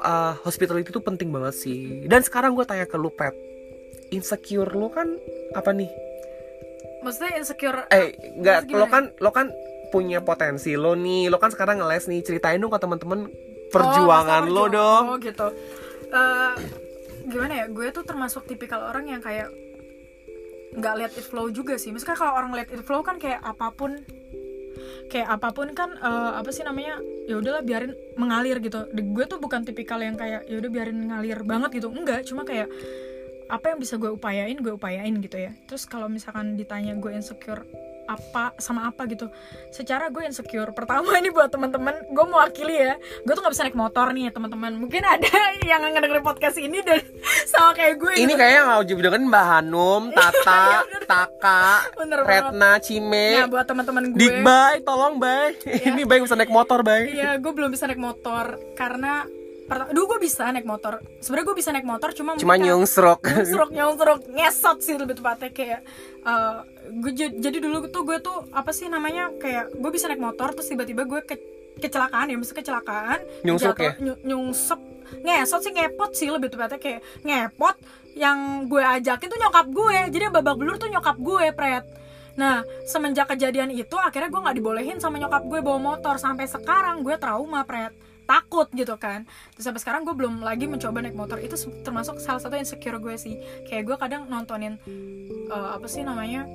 [0.00, 2.04] uh, hospitality itu penting banget sih.
[2.04, 3.32] Dan sekarang gue tanya ke lu Pet.
[4.10, 5.06] Insecure lu kan
[5.54, 5.90] apa nih?
[7.00, 9.48] Maksudnya insecure eh nggak lo kan lo kan
[9.88, 11.30] punya potensi lo nih.
[11.30, 12.20] Lo kan sekarang ngeles nih.
[12.20, 13.30] Ceritain dong ke teman-teman
[13.70, 14.74] perjuangan Oh, lo perjuangan.
[14.74, 15.04] dong.
[15.08, 15.46] oh gitu.
[16.10, 16.54] Eh,
[17.24, 17.66] gimana ya?
[17.70, 19.48] Gue tuh termasuk tipikal orang yang kayak
[20.70, 21.90] nggak let it flow juga sih.
[21.90, 24.02] Maksudnya kalau orang let it flow kan kayak apa pun
[25.10, 28.86] kayak apa pun kan eh, apa sih namanya ya udahlah biarin mengalir gitu.
[28.92, 31.88] Gue tuh bukan tipikal yang kayak ya udah biarin ngalir banget gitu.
[31.90, 32.70] Enggak cuma kayak
[33.50, 35.50] apa yang bisa gue upayain gue upayain gitu ya.
[35.66, 37.66] Terus kalau misalkan ditanya gue insecure
[38.10, 39.30] apa sama apa gitu
[39.70, 43.78] secara gue insecure pertama ini buat teman-teman gue mewakili ya gue tuh nggak bisa naik
[43.78, 45.30] motor nih ya teman-teman mungkin ada
[45.70, 46.98] yang ngedengerin podcast ini dan
[47.50, 48.40] sama kayak gue ini gitu.
[48.42, 51.02] kayaknya nggak jauh dengan Mbak Hanum, Tata, Iya, bener.
[51.06, 52.42] Taka, Bener banget.
[52.50, 55.54] Retna, Cime, ya buat teman-teman gue Dik Bay, tolong Bay.
[55.86, 57.14] ini Bay bisa naik motor Bay.
[57.14, 59.22] Iya, gue belum bisa naik motor karena
[59.70, 60.98] pertama, dulu gue bisa naik motor.
[61.22, 63.22] Sebenarnya gue bisa naik motor, cuma Cuma nyungsrok.
[63.22, 65.80] nyungsruk nyungsruk ngesot sih lebih tepatnya kayak.
[66.20, 66.56] eh,
[66.90, 70.66] gue jadi dulu tuh gue tuh apa sih namanya kayak gue bisa naik motor terus
[70.66, 71.38] tiba-tiba gue ke
[71.78, 73.18] kecelakaan ya, maksudnya kecelakaan.
[73.40, 73.92] Nyungsruk jatuh, ya?
[74.02, 74.80] ny- nyungsep,
[75.22, 77.76] ngesot sih ngepot sih lebih tepatnya kayak ngepot.
[78.12, 81.86] Yang gue ajakin tuh nyokap gue, jadi babak belur tuh nyokap gue, pret.
[82.34, 87.00] Nah, semenjak kejadian itu akhirnya gue nggak dibolehin sama nyokap gue bawa motor sampai sekarang
[87.00, 87.92] gue trauma pret
[88.30, 89.26] takut gitu kan.
[89.58, 91.42] Terus sampai sekarang gue belum lagi mencoba naik motor.
[91.42, 93.34] Itu termasuk salah satu insecure gue sih.
[93.66, 94.78] Kayak gue kadang nontonin
[95.50, 96.46] eh, apa sih namanya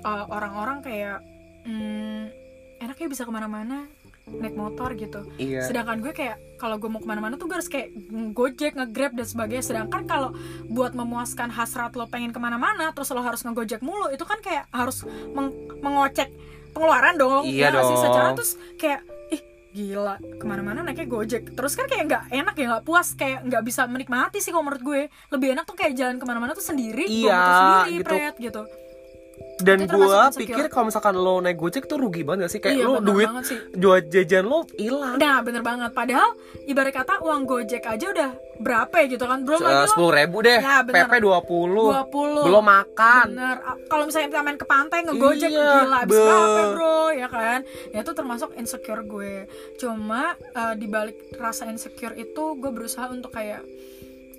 [0.00, 1.20] eh, orang-orang kayak
[1.68, 2.32] hmm,
[2.80, 3.84] enaknya bisa ke mana-mana
[4.28, 5.24] naik motor gitu.
[5.40, 5.64] Iya.
[5.64, 7.96] sedangkan gue kayak kalau gue mau ke mana-mana tuh gue harus kayak
[8.36, 9.64] gojek ngegrab dan sebagainya.
[9.64, 10.36] Sedangkan kalau
[10.68, 14.68] buat memuaskan hasrat lo pengen ke mana-mana terus lo harus ngegojek mulu itu kan kayak
[14.68, 15.00] harus
[15.32, 16.28] meng- mengocek
[16.76, 17.48] pengeluaran dong.
[17.48, 17.96] Iya ya nggak sih?
[17.96, 18.04] Dong.
[18.04, 19.00] secara terus kayak
[19.70, 21.52] gila ke mana-mana naiknya gojek.
[21.52, 24.82] Terus kan kayak nggak enak ya nggak puas kayak nggak bisa menikmati sih kalau menurut
[24.82, 25.00] gue.
[25.28, 28.08] Lebih enak tuh kayak jalan ke mana-mana tuh sendiri Iya, sendiri gitu.
[28.08, 28.62] pret gitu
[29.58, 32.60] Dan gue pikir kalau misalkan lo naik gojek tuh rugi banget gak sih?
[32.60, 33.28] Kayak Iya, lo duit
[33.74, 35.18] jual jajan lo hilang.
[35.18, 36.30] nah bener banget padahal
[36.64, 40.58] ibarat kata uang gojek aja udah berapa ya gitu kan belum lagi Sepuluh ribu deh,
[40.58, 41.06] Ya, bener.
[41.06, 42.46] PP 20 20.
[42.46, 43.56] Belum makan Bener.
[43.84, 46.22] Kalau misalnya kita main ke pantai ngegojek Iya, gila habis be.
[46.22, 47.58] berapa bro ya kan?
[47.90, 49.34] Ya itu termasuk insecure gue.
[49.76, 53.62] Cuma eh, di balik rasa insecure itu gue berusaha untuk kayak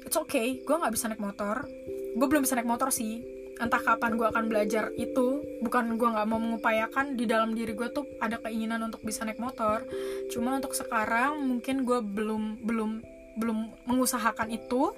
[0.02, 1.68] it's okay, gue nggak bisa naik motor.
[2.12, 3.20] Gue belum bisa naik motor sih.
[3.60, 5.44] Entah kapan gue akan belajar itu.
[5.60, 9.38] Bukan gue nggak mau mengupayakan di dalam diri gue tuh ada keinginan untuk bisa naik
[9.38, 9.84] motor.
[10.32, 12.92] Cuma untuk sekarang mungkin gue belum belum
[13.40, 14.92] belum mengusahakan itu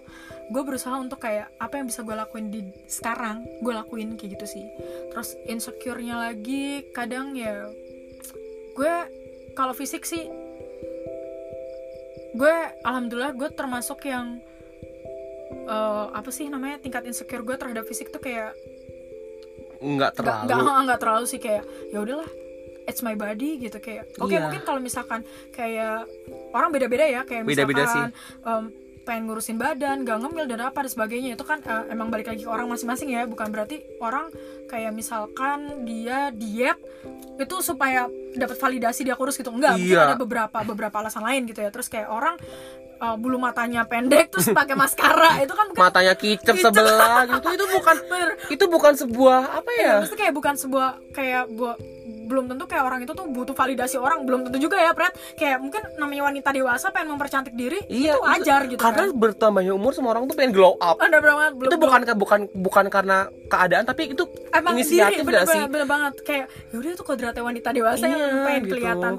[0.50, 4.46] gue berusaha untuk kayak apa yang bisa gue lakuin di sekarang gue lakuin kayak gitu
[4.58, 4.66] sih
[5.14, 7.70] terus insecure-nya lagi kadang ya
[8.74, 8.94] gue
[9.54, 10.26] kalau fisik sih
[12.34, 14.42] gue alhamdulillah gue termasuk yang
[15.52, 18.56] eh, apa sih namanya tingkat insecure gue terhadap fisik tuh kayak
[19.78, 22.30] Nggak nggak terlalu nggak nggak terlalu sih kayak ya udahlah
[22.84, 24.46] it's my body gitu kayak oke Iya.
[24.46, 26.06] mungkin kalau misalkan kayak
[26.52, 28.10] orang beda-beda ya kayak Beda-beda misalkan
[28.42, 28.64] em,
[29.02, 32.46] pengen ngurusin badan gak ngemil dan apa dan sebagainya itu kan eh, emang balik lagi
[32.46, 34.30] ke orang masing-masing ya bukan berarti orang
[34.68, 36.78] kayak misalkan dia diet
[37.36, 40.14] itu supaya dapat validasi dia kurus gitu enggak mungkin Iya.
[40.14, 42.38] ada beberapa beberapa alasan lain gitu ya terus kayak orang
[43.02, 45.42] uh, bulu matanya pendek terus pakai maskara.
[45.42, 47.48] Itu kan matanya kicep sebelah gitu.
[47.58, 48.30] Itu bukan Bener.
[48.48, 49.82] itu bukan sebuah apa ya?
[49.82, 51.78] Ya, maksudnya kayak bukan sebuah kayak buat
[52.32, 54.24] belum tentu kayak orang itu tuh butuh validasi orang.
[54.24, 55.12] Belum tentu juga ya Pret.
[55.36, 59.20] Kayak mungkin namanya wanita dewasa pengen mempercantik diri iya itu wajar gitu karena kan.
[59.20, 60.96] bertambahnya umur semua orang tuh pengen glow up.
[61.02, 63.18] Ada banget belum itu bukan bukan bukan karena
[63.52, 64.24] keadaan tapi itu
[64.56, 65.60] emang inisiatif diri bener, gak sih?
[65.60, 66.14] bener, bener banget.
[66.24, 68.74] Kayak yaudah itu kodratnya wanita dewasa Iya, yang pengen gitu.
[68.80, 69.14] kelihatan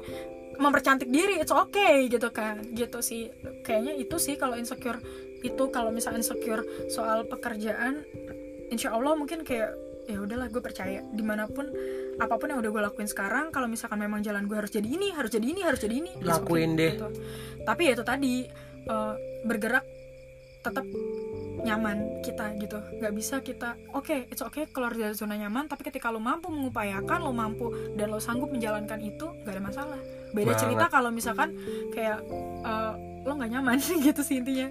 [0.59, 3.29] mempercantik diri it's okay gitu kan gitu sih
[3.65, 5.01] kayaknya itu sih kalau insecure
[5.43, 8.05] itu kalau misalnya insecure soal pekerjaan
[8.71, 11.63] insya Allah mungkin kayak ya udahlah gue percaya di mana pun
[12.19, 15.15] apa pun yang udah gue lakuin sekarang kalau misalkan memang jalan gue harus jadi ini
[15.15, 16.93] harus jadi ini harus jadi ini okay, Lakuin deh.
[16.99, 17.07] gitu.
[17.63, 18.33] tapi ya itu tadi
[18.83, 19.13] eh,
[19.47, 19.85] bergerak
[20.63, 20.85] tetap
[21.61, 26.07] nyaman kita gitu nggak bisa kita oke it's okay keluar dari zona nyaman tapi ketika
[26.07, 29.99] lo mampu mengupayakan lo mampu dan lo sanggup menjalankan itu nggak ada masalah
[30.31, 30.59] beda Banget.
[30.59, 31.55] cerita kalau misalkan
[31.89, 32.19] kayak
[32.61, 34.67] eh, lo nggak nyaman gitu sih intinya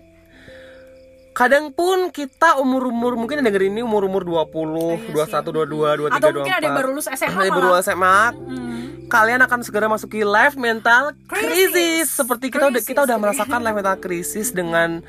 [1.32, 5.40] kadang pun kita umur-umur mungkin yang denger ini umur-umur 20, Iya sih.
[5.40, 7.80] 21, 22, 23, atau mungkin ada yang 24 baru lulus SMA Ada baru malah.
[7.80, 8.18] SMA
[8.52, 8.80] Hmm.
[9.08, 11.72] kalian akan segera masuki life mental Crisis.
[11.72, 13.08] crisis seperti kita udah kita Crisis.
[13.08, 15.00] udah merasakan life mental crisis dengan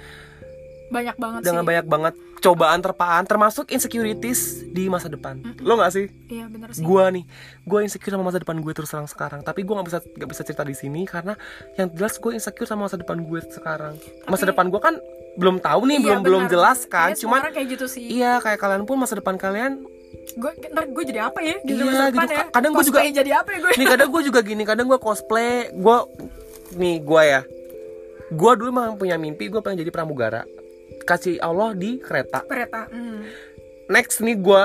[0.94, 1.68] banyak banget dengan sih.
[1.68, 5.42] banyak banget cobaan terpaan termasuk insecurities di masa depan.
[5.60, 6.06] Lo nggak sih?
[6.28, 6.80] Iya bener sih.
[6.80, 7.24] Gua nih
[7.64, 9.42] gua insecure sama masa depan gue terus terang sekarang.
[9.42, 11.34] Tapi gua nggak bisa nggak bisa cerita di sini karena
[11.74, 13.96] yang jelas gue insecure sama masa depan gue sekarang.
[14.24, 14.96] Masa Tapi- depan gua kan
[15.34, 16.52] belum tahu nih Iya, belum belum benar.
[16.52, 17.10] jelas kan.
[17.10, 18.06] Kayaknya semua cuman kayak gitu sih.
[18.12, 19.82] iya kayak kalian pun masa depan kalian
[20.14, 22.34] gue ntar gue jadi apa ya gitu Iya, masa depan gitu.
[22.34, 25.00] ya Kadang gue juga- jadi apa ya gue nih kadang gue juga gini kadang gue
[25.00, 25.98] cosplay gue
[26.76, 27.42] nih gue ya.
[28.30, 30.42] Gue dulu memang punya mimpi gue pengen jadi pramugara
[31.06, 33.20] kasih Allah di kereta kereta hmm.
[33.92, 34.64] next nih gue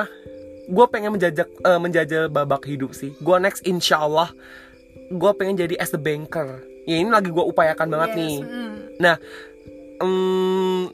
[0.69, 4.31] gue pengen menjajak eh, menjajal babak hidup sih gue next insya Allah
[5.09, 8.75] gue pengen jadi as the banker ya ini lagi gue upayakan banget Yes, nih hmm.
[9.01, 9.17] nah
[10.01, 10.93] em,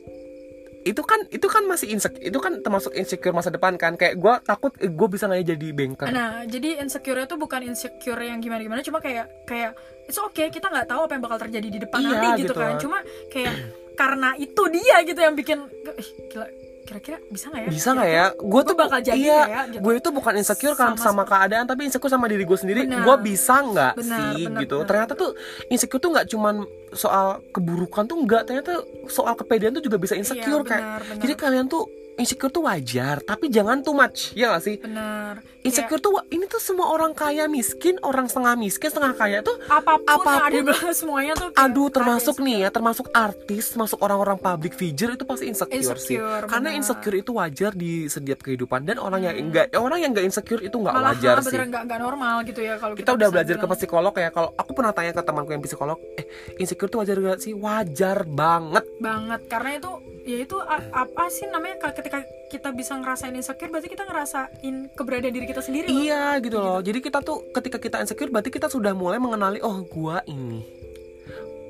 [0.85, 4.35] itu kan itu kan masih insecure itu kan termasuk insecure masa depan kan kayak gue
[4.45, 9.01] takut gue bisa nggak jadi banker Nah, jadi insecure itu bukan insecure yang gimana-gimana, cuma
[9.01, 9.73] kayak kayak
[10.05, 12.61] it's okay, kita nggak tahu apa yang bakal terjadi di depan Iya, nanti gitu, gitu.
[12.61, 12.77] kan.
[12.77, 12.99] Cuma
[13.33, 13.55] kayak
[13.97, 15.59] karena itu dia gitu yang bikin
[15.97, 16.47] ih, gila
[16.85, 17.71] kira-kira bisa nggak ya?
[17.73, 19.81] bisa nggak ya gue tuh bakal jadi iya ya, gitu.
[19.81, 23.17] gue itu bukan insecure kan Sama- sama, keadaan tapi insecure sama diri gue sendiri gue
[23.19, 24.87] bisa nggak sih benar, gitu benar.
[24.87, 25.31] ternyata tuh
[25.67, 26.55] insecure tuh nggak cuman
[26.93, 28.73] soal keburukan tuh nggak ternyata
[29.07, 31.23] soal kepedean tuh juga bisa insecure Iya, kayak benar, benar.
[31.25, 31.83] jadi kalian tuh
[32.15, 35.43] insecure tuh wajar tapi jangan too much ya gak sih Benar.
[35.65, 39.57] Insecure tuh wa- ini tuh semua orang kaya miskin orang setengah miskin setengah kaya tuh
[39.57, 42.47] Kayak apa pun, yang ada apapun- semuanya tuh kayak Aduh termasuk insecure.
[42.47, 46.15] nih ya Termasuk artis Termasuk orang-orang public figure Itu pasti insecure, sih.
[46.15, 48.85] Insecure, Karena insecure itu wajar Di setiap kehidupan.
[48.85, 51.49] Dan orang yang enggak Orang yang enggak insecure itu enggak malah wajar sih.
[51.49, 54.51] bener nggak nggak normal gitu ya kalau kita udah bisa belajar ke psikolog ya kalau
[54.55, 56.25] aku pernah tanya ke temanku yang psikolog eh
[56.57, 57.53] insecure itu wajar gak sih?
[57.55, 58.85] Wajar banget.
[58.99, 59.91] Banget karena itu
[60.23, 60.57] ya itu
[60.91, 65.54] apa sih namanya kalau ketika kita bisa ngerasain insecure berarti kita ngerasain keberadaan diri kita
[65.61, 66.01] sendiri loh.
[66.03, 66.79] iya gitu loh.
[66.81, 70.63] Jadi kita tuh ketika kita insecure berarti kita sudah mulai mengenali oh gua ini.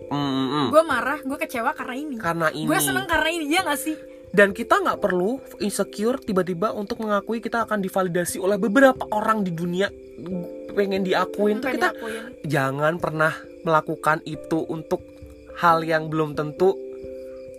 [0.04, 2.14] Mm, mm, gue marah gue kecewa karena ini.
[2.20, 2.68] Karena ini.
[2.68, 3.96] gue seneng karena ini ya gak sih?
[4.34, 9.54] Dan kita nggak perlu insecure tiba-tiba untuk mengakui kita akan divalidasi oleh beberapa orang di
[9.54, 9.86] dunia
[10.74, 11.62] pengen diakuin.
[11.62, 12.22] Tuh kita diakuin.
[12.42, 15.06] jangan pernah melakukan itu untuk
[15.62, 16.74] hal yang belum tentu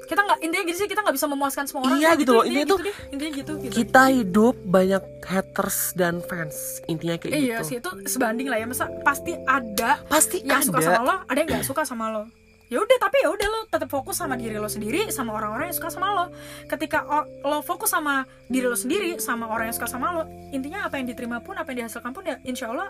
[0.06, 2.56] kita nggak intinya gitu sih kita nggak bisa memuaskan semua orang Iya gitu loh, intinya
[2.56, 3.74] ini tuh- gitu intinya gitu gitu.
[3.76, 7.68] kita hidup banyak haters dan fans intinya kayak iya gitu.
[7.68, 11.50] sih itu sebanding lah ya masa pasti ada pasti yang suka sama lo ada yang
[11.50, 12.24] nggak suka sama lo
[12.65, 15.78] ya udah tapi ya udah lo tetap fokus sama diri lo sendiri sama orang-orang yang
[15.78, 16.25] suka sama lo.
[16.65, 17.06] Ketika
[17.41, 21.06] lo fokus sama diri lo sendiri sama orang yang suka sama lo intinya apa yang
[21.06, 22.89] diterima pun apa yang dihasilkan pun ya insya Allah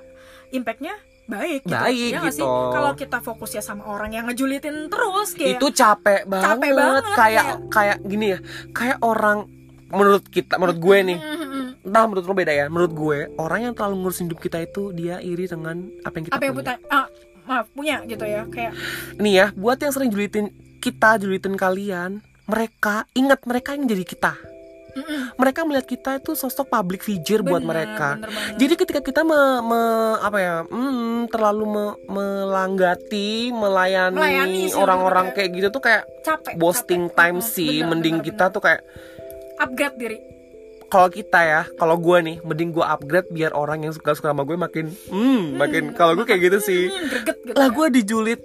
[0.50, 1.74] impactnya baik gitu.
[1.74, 2.46] Baik Ya gitu.
[2.46, 7.04] kalau kita fokus ya sama orang yang ngejulitin terus kayak itu capek banget, Capek banget,
[7.04, 8.40] kayak kayak- kayak gini ya
[8.72, 9.50] kayak orang
[9.88, 11.20] menurut kita menurut gue nih.
[11.82, 15.18] Entah menurut lo beda ya menurut gue orang yang terlalu ngurusin hidup kita itu dia
[15.20, 16.76] iri dengan apa yang kita apa yang punya.
[16.88, 17.06] Ah,
[17.46, 18.74] maaf punya gitu ya kayak
[19.16, 24.34] nih ya buat yang sering julitin kita julitin kalian mereka ingat mereka yang jadi kita
[24.94, 25.34] mm-mm.
[25.36, 28.56] mereka melihat kita itu sosok public figure buat Bener, mereka bener banget.
[28.56, 35.68] jadi ketika kita me, me- apa ya hmm, terlalu me- melanggati melayani, orang-orang kayak gitu
[35.70, 37.18] tuh kayak capek boasting capek.
[37.18, 37.54] time Mm-mm.
[37.54, 38.54] sih Bener, mending bener, kita bener.
[38.54, 38.82] tuh kayak
[39.58, 40.18] upgrade diri
[40.86, 44.46] kalau kita ya kalau gue nih mending gue upgrade biar orang yang suka suka sama
[44.46, 46.84] gue makin hmm makin kalau gue kayak gitu sih.
[46.90, 48.42] Hmm, gitu lah gue dijulit.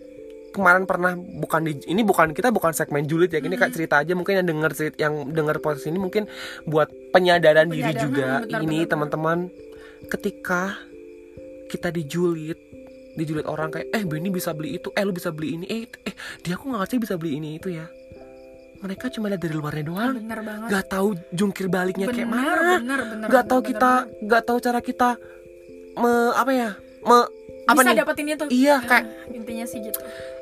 [0.51, 4.19] Kemarin pernah bukan di ini bukan kita bukan segmen julid ya ini kayak cerita aja
[4.19, 6.27] mungkin yang denger cerita yang denger podcast ini mungkin
[6.67, 8.29] buat penyadaran diri Penyadaran, juga.
[8.43, 9.39] hmm, benar, ini teman-teman
[10.11, 10.75] ketika
[11.71, 12.59] kita dijulit
[13.15, 16.15] dijulit orang kayak eh Benny bisa beli itu eh lu bisa beli ini eh eh
[16.43, 17.87] dia kok nggak bisa beli ini itu ya
[18.81, 20.13] mereka cuma lihat dari luarnya doang.
[20.17, 20.69] Bener banget.
[20.69, 22.73] Nggak tahu jungkir baliknya bener, kayak mana.
[22.75, 24.23] bener bener nggak tahu bener, kita bener.
[24.25, 25.09] nggak tahu cara kita
[25.95, 26.71] me apa ya
[27.03, 27.19] me
[27.67, 27.99] apa bisa nih?
[27.99, 28.45] dapetin itu.
[28.49, 30.01] Iya, Ya, kayak- intinya sih gitu.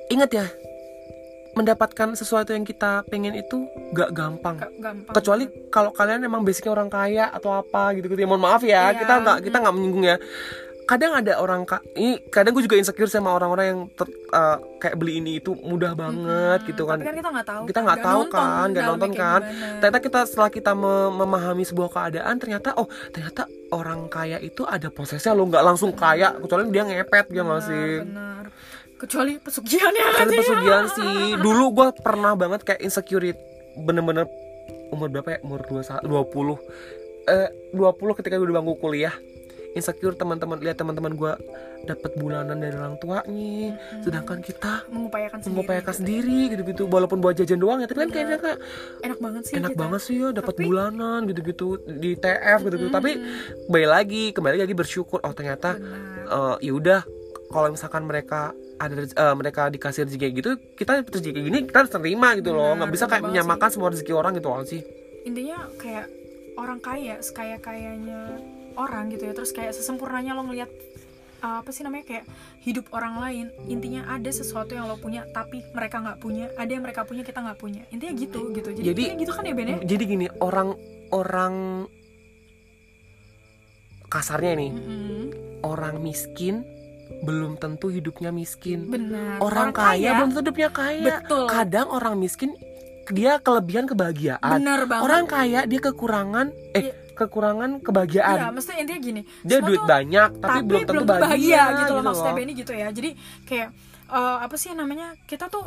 [0.08, 0.46] Ingat ya
[1.50, 4.56] mendapatkan sesuatu yang kita pengen itu nggak gampang.
[4.56, 8.40] Ga- gampang kecuali kalau kalian emang basicnya orang kaya atau apa gitu gitu ya mohon
[8.40, 8.94] maaf ya Iya.
[8.96, 10.16] kita nggak kita nggak menyinggung ya
[10.88, 15.20] kadang ada orang ini kadang gue juga insecure sama orang-orang yang ter- eh, kayak beli
[15.20, 16.96] ini itu mudah banget Hmm, gitu kan.
[16.96, 19.40] Tapi kan kita nggak tahu kita nggak tahu kan nggak nonton kan.
[19.44, 19.78] gimana.
[19.78, 24.88] ternyata kita setelah kita me- memahami sebuah keadaan ternyata oh ternyata orang kaya itu ada
[24.88, 27.90] prosesnya lo nggak langsung kaya kecuali dia ngepet dia nggak Benar, sih?
[28.02, 28.44] benar.
[28.96, 30.08] kecuali pesugihan ya.
[30.10, 31.16] Kan Kali pesugihan sih.
[31.36, 33.36] Dulu gue pernah banget kayak insecurity
[33.78, 34.24] bener-bener
[34.88, 35.38] umur berapa ya?
[35.40, 36.58] Umur 21 20
[37.28, 39.12] eh 20 ketika gue di bangku kuliah
[39.72, 41.32] insecure teman-teman lihat teman-teman gue
[41.84, 43.76] dapat bulanan dari orang tuanya.
[44.02, 46.00] Sedangkan kita mengupayakan sendiri mengupayakan gitu.
[46.02, 46.82] sendiri gitu-gitu.
[46.88, 48.58] Walaupun buat jajan doang ya tapi kan kayaknya kayak
[49.04, 49.80] enak banget sih enak kita.
[49.80, 52.90] banget sih ya dapat Tapi- bulanan gitu-gitu di TF gitu-gitu.
[52.90, 53.10] Tapi
[53.68, 55.18] kembali lagi kembali lagi bersyukur.
[55.22, 56.56] Oh ternyata benar.
[56.56, 57.00] eh ya udah
[57.48, 61.76] kalau misalkan mereka ada eh, mereka dikasih rezeki kayak gitu kita rezeki kayak gini kita
[61.86, 62.74] harus terima gitu loh.
[62.74, 64.82] Nggak bisa kayak menyamakan semua rezeki orang gitu loh sih.
[65.22, 66.06] Intinya kayak
[66.58, 68.34] orang kaya sekaya kayanya
[68.78, 69.34] orang gitu ya.
[69.34, 70.70] Terus kayak sesempurnanya lo ngelihat
[71.42, 72.24] uh, apa sih namanya kayak
[72.62, 76.82] hidup orang lain intinya ada sesuatu yang lo punya tapi mereka nggak punya ada yang
[76.86, 77.82] mereka punya kita nggak punya.
[77.90, 78.68] Intinya gitu gitu.
[78.70, 79.78] Jadi, Jadi- gitu kan ya Ben ya?
[79.82, 80.78] jadi gini orang
[81.10, 81.84] orang
[84.08, 85.22] kasarnya nih Mm-mm.
[85.64, 86.64] orang miskin
[87.24, 88.86] belum tentu hidupnya miskin.
[88.88, 89.40] Benar.
[89.40, 91.04] Orang, kaya, belum tentu hidupnya kaya.
[91.18, 91.48] Betul.
[91.50, 92.52] Kadang orang miskin
[93.08, 94.60] dia kelebihan kebahagiaan.
[94.60, 95.04] Benar banget.
[95.08, 97.07] Orang kaya dia kekurangan eh Iya.
[97.18, 100.92] Kekurangan Iya, kebahagiaan maksudnya intinya gini dia semua duit tuh- banyak tapi, tapi, belum tentu
[101.00, 102.02] tentu bahagia, gitu loh.
[102.04, 102.88] maksudnya Benny gitu ya.
[102.88, 103.10] Jadi
[103.42, 103.68] kayak
[104.08, 105.64] eh, apa sih namanya kita tuh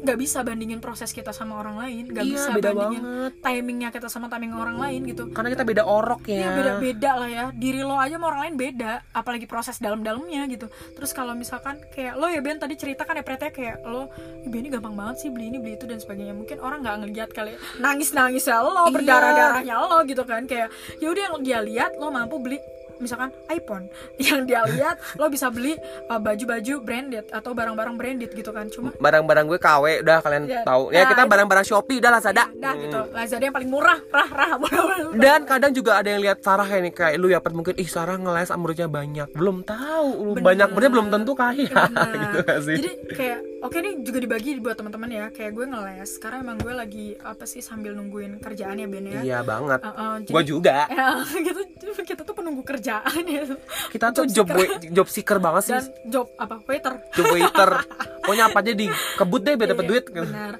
[0.00, 3.32] nggak bisa bandingin proses kita sama orang lain nggak iya bisa beda bandingin banget.
[3.44, 5.28] timingnya kita sama timing orang lain gitu.
[5.30, 6.36] Karena kita beda orok ya.
[6.40, 7.44] Iya beda-beda lah ya.
[7.52, 10.66] Diri lo aja sama orang lain beda Apalagi proses dalam-dalamnya gitu.
[10.96, 14.08] Terus kalau misalkan kayak lo ya Ben tadi cerita kan ya Pretnya kayak lo
[14.42, 16.32] "Ih, Ben ini gampang banget sih beli ini beli itu dan sebagainya.
[16.32, 17.58] Mungkin orang nggak ngeliat kali ya.
[17.78, 18.94] Nangis-nangis ya lo Iya.
[18.96, 20.48] Berdarah-darahnya lo gitu kan.
[20.48, 20.72] Kayak
[21.04, 22.56] yaudah yang dia lihat lo mampu beli
[23.00, 23.88] misalkan iPhone
[24.20, 25.74] yang dia lihat lo bisa beli
[26.06, 28.68] uh, baju-baju branded atau barang-barang branded gitu kan.
[28.68, 30.90] Cuma barang-barang gue KW udah kalian Ya, tahu.
[30.90, 32.82] Ya nah, kita barang-barang Shopee udah Lazada dah Hmm.
[32.84, 33.00] gitu.
[33.10, 33.98] Lazada yang paling murah.
[34.06, 37.40] Rah rah murah dan kadang juga ada yang lihat Sarah kayak nih kayak lu ya
[37.40, 39.32] Pet, mungkin ih Sarah ngeles amurnya banyak.
[39.32, 42.12] Belum tahu lu banyak berarti belum tentu kaya Benar.
[42.22, 42.76] gitu gak sih?
[42.76, 45.26] Jadi kayak oke nih juga dibagi buat teman-teman ya.
[45.28, 49.20] Kayak gue ngeles karena emang gue lagi apa sih sambil nungguin kerjaan ya Ben ya.
[49.20, 51.60] iya banget Uh, uh, jadi- gue juga Ya, gitu
[52.02, 53.44] kita tuh penunggu kerjaan ya.
[53.88, 56.94] kita tuh Job job job seeker banget sih Dan job apa waiter.
[57.12, 57.70] job waiter
[58.22, 60.54] pokoknya apa aja dikebut deh biar dapet Iya, duit Benar.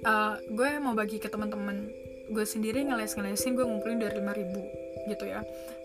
[0.00, 1.90] Uh, gue mau bagi ke teman-teman
[2.26, 5.40] gue sendiri ngeles ngelesin gue ngumpulin dari 5000 gitu ya.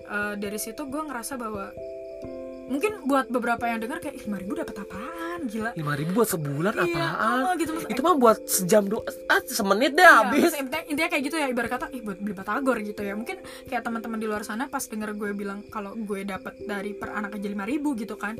[0.05, 1.69] Uh, dari situ gue ngerasa bahwa
[2.63, 5.39] mungkin buat beberapa yang dengar kayak lima ribu dapat apaan?
[5.43, 5.73] Gila.
[5.73, 7.39] lima ribu buat sebulan Iya, apaan?
[7.41, 7.71] oh, gitu.
[7.73, 10.51] Maksud- itu mah buat sejam doa ah semenit deh Iya, habis.
[10.53, 13.13] intinya, intinya kayak gitu ya ibarat kata ih buat beli batagor gitu ya.
[13.13, 17.09] Mungkin kayak teman-teman di luar sana pas denger gue bilang kalau gue dapat dari per
[17.11, 18.37] anak aja lima ribu gitu kan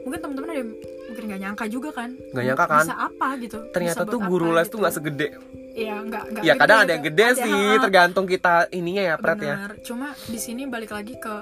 [0.00, 0.70] mungkin teman-teman ada yang
[1.04, 2.82] mungkin nggak nyangka juga kan Nggak nyangka kan?
[2.82, 4.70] bisa apa gitu ternyata tuh guru apa les gitu.
[4.70, 5.28] tuh nggak segede.
[5.74, 6.92] Iya nggak nggak ya kadang ada gitu.
[6.92, 9.56] yang gede Ada, sih tergantung kita ininya ya Pret ya.
[9.82, 11.34] Cuma di sini balik lagi ke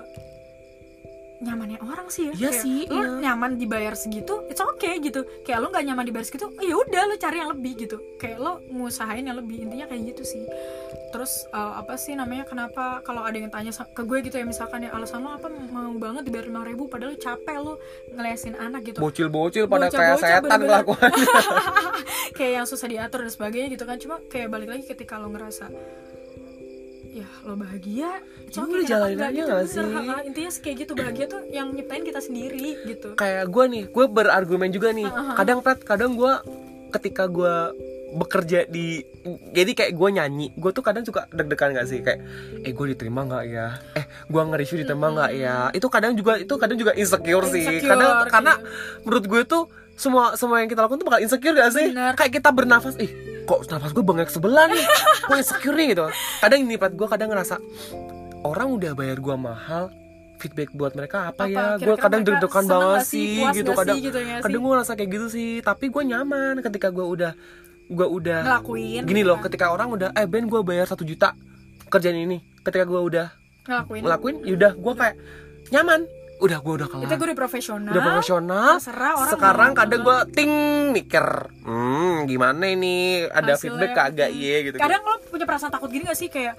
[1.42, 3.10] nyamannya orang sih ya Iya Kayak sih, lo iya.
[3.20, 5.26] nyaman dibayar segitu it's okay gitu.
[5.42, 7.96] Kayak lo nggak nyaman dibayar segitu ya udah lo cari yang lebih gitu.
[8.16, 10.42] Kayak lo ngusahain yang lebih intinya kayak gitu sih.
[11.10, 14.86] Terus eh, apa sih namanya kenapa kalau ada yang tanya ke gue gitu ya misalkan
[14.86, 17.74] ya alasan lo apa mau banget dibayar lima ribu padahal capek lo
[18.14, 18.98] ngelesin anak gitu.
[19.02, 20.68] Bocil-bocil pada Bocil-bocil kayak setan bener-bener.
[20.70, 21.26] kelakuannya
[22.38, 25.66] kayak yang susah diatur dan sebagainya gitu kan cuma kayak balik lagi ketika lo ngerasa
[27.12, 28.08] ya lo bahagia
[28.48, 29.84] udah kenapa jalanin aja gitu, bener, sih?
[29.84, 30.16] ha-ha.
[30.24, 34.04] intinya sih kayak gitu bahagia tuh yang nyiptain kita sendiri gitu kayak gue nih gue
[34.08, 35.36] berargumen juga nih Uh-huh.
[35.36, 36.32] kadang Pret kadang gue
[36.90, 37.54] ketika gue
[38.12, 39.04] bekerja di
[39.52, 42.20] jadi kayak gue nyanyi gue tuh kadang suka deg-degan gak sih kayak
[42.60, 46.54] eh gue diterima nggak ya eh gue nge-review diterima nggak ya itu kadang juga itu
[46.56, 48.68] kadang juga insecure, sih Insecure, karena karena gitu.
[49.04, 49.62] menurut gue tuh
[49.96, 52.12] semua semua yang kita lakukan tuh bakal insecure gak sih Bener.
[52.12, 53.08] kayak kita bernafas ih
[53.42, 54.84] kok nafas gue bengek sebelah nih?
[55.28, 56.04] Gue insecure nih gitu.
[56.40, 57.56] Kadang ini gue kadang ngerasa
[58.42, 59.90] orang udah bayar gue mahal
[60.42, 61.64] feedback buat mereka apa, Apa, ya?
[61.78, 63.38] Gue kadang deg-degan banget sih?
[63.54, 63.70] gitu.
[63.78, 65.50] kadang gitu ya kadang gue ngerasa kayak gitu sih.
[65.62, 67.32] Tapi gue nyaman ketika gue udah
[67.92, 69.44] gue udah ngelakuin gini gitu loh kan.
[69.50, 71.34] ketika orang udah eh Ben gue bayar satu juta
[71.90, 72.42] kerjaan ini.
[72.62, 73.26] Ketika gue udah
[73.66, 74.02] ngelakuin.
[74.02, 75.16] ngelakuin yaudah gue kayak
[75.70, 76.00] nyaman
[76.42, 77.92] udah gue udah kelar Itu gue udah profesional.
[77.94, 78.70] udah profesional.
[78.76, 80.52] Terserah orang sekarang kadang gue ting
[80.90, 81.26] mikir
[81.62, 83.22] hmm gimana ini?
[83.24, 83.58] Ada Hasilnya.
[83.78, 86.26] feedback kagak iya gitu kadang lo punya perasaan takut gini gak sih?
[86.26, 86.58] Kayak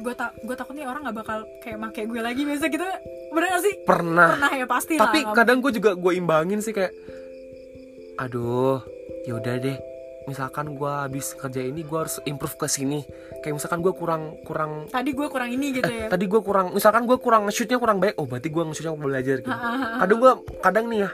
[0.00, 2.42] gue tak gue takut nih orang nggak bakal kayak make gue lagi.
[2.42, 2.86] Biasa gitu
[3.30, 3.74] bener gak sih?
[3.86, 4.28] Pernah.
[4.34, 6.90] Pernah ya pasti tapi lah kadang gue juga gue imbangin sih kayak
[8.18, 8.84] aduh
[9.24, 9.76] yaudah deh
[10.28, 13.00] misalkan gue habis kerja ini gue harus improve ke sini.
[13.40, 16.12] Kayak misalkan gue kurang kurang tadi gue kurang ini gitu ya?
[16.12, 19.50] tadi gue kurang misalkan gue kurang shootnya kurang baik oh berarti gue nge-shootnya belajar gitu.
[20.00, 21.10] Kadang gue kadang nih ya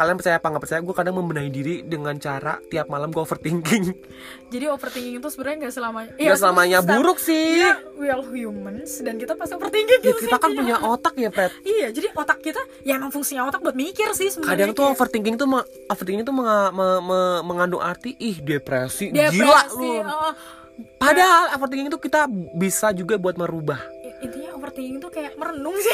[0.00, 3.84] kalian percaya apa nggak percaya gue kadang membenahi diri dengan cara tiap malam gue overthinking.
[4.52, 7.60] Jadi overthinking itu sebenarnya nggak selamanya Nggak selamanya sebenarnya buruk sih.
[7.60, 10.42] ya, we all humans dan kita pasti overthinking ya, gitu kita sih.
[10.42, 14.08] kan punya otak ya Pret iya jadi otak kita ya emang fungsinya otak buat mikir
[14.16, 15.46] sih sebenarnya kadang tuh overthinking tuh
[15.86, 20.32] overthinking tuh menga- me- me- mengandung arti ih depresi, depresi gila lu oh,
[20.96, 22.24] padahal overthinking itu kita
[22.56, 23.80] bisa juga buat merubah.
[24.20, 25.92] Intinya overthinking tuh kayak merenung sih.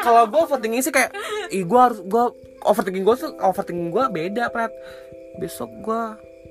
[0.00, 1.10] Kalau gue overthinking sih kayak
[1.54, 2.24] ih gue harus gue
[2.64, 4.72] overthinking gue tuh overthinking gue beda Pret.
[5.38, 6.02] Besok gue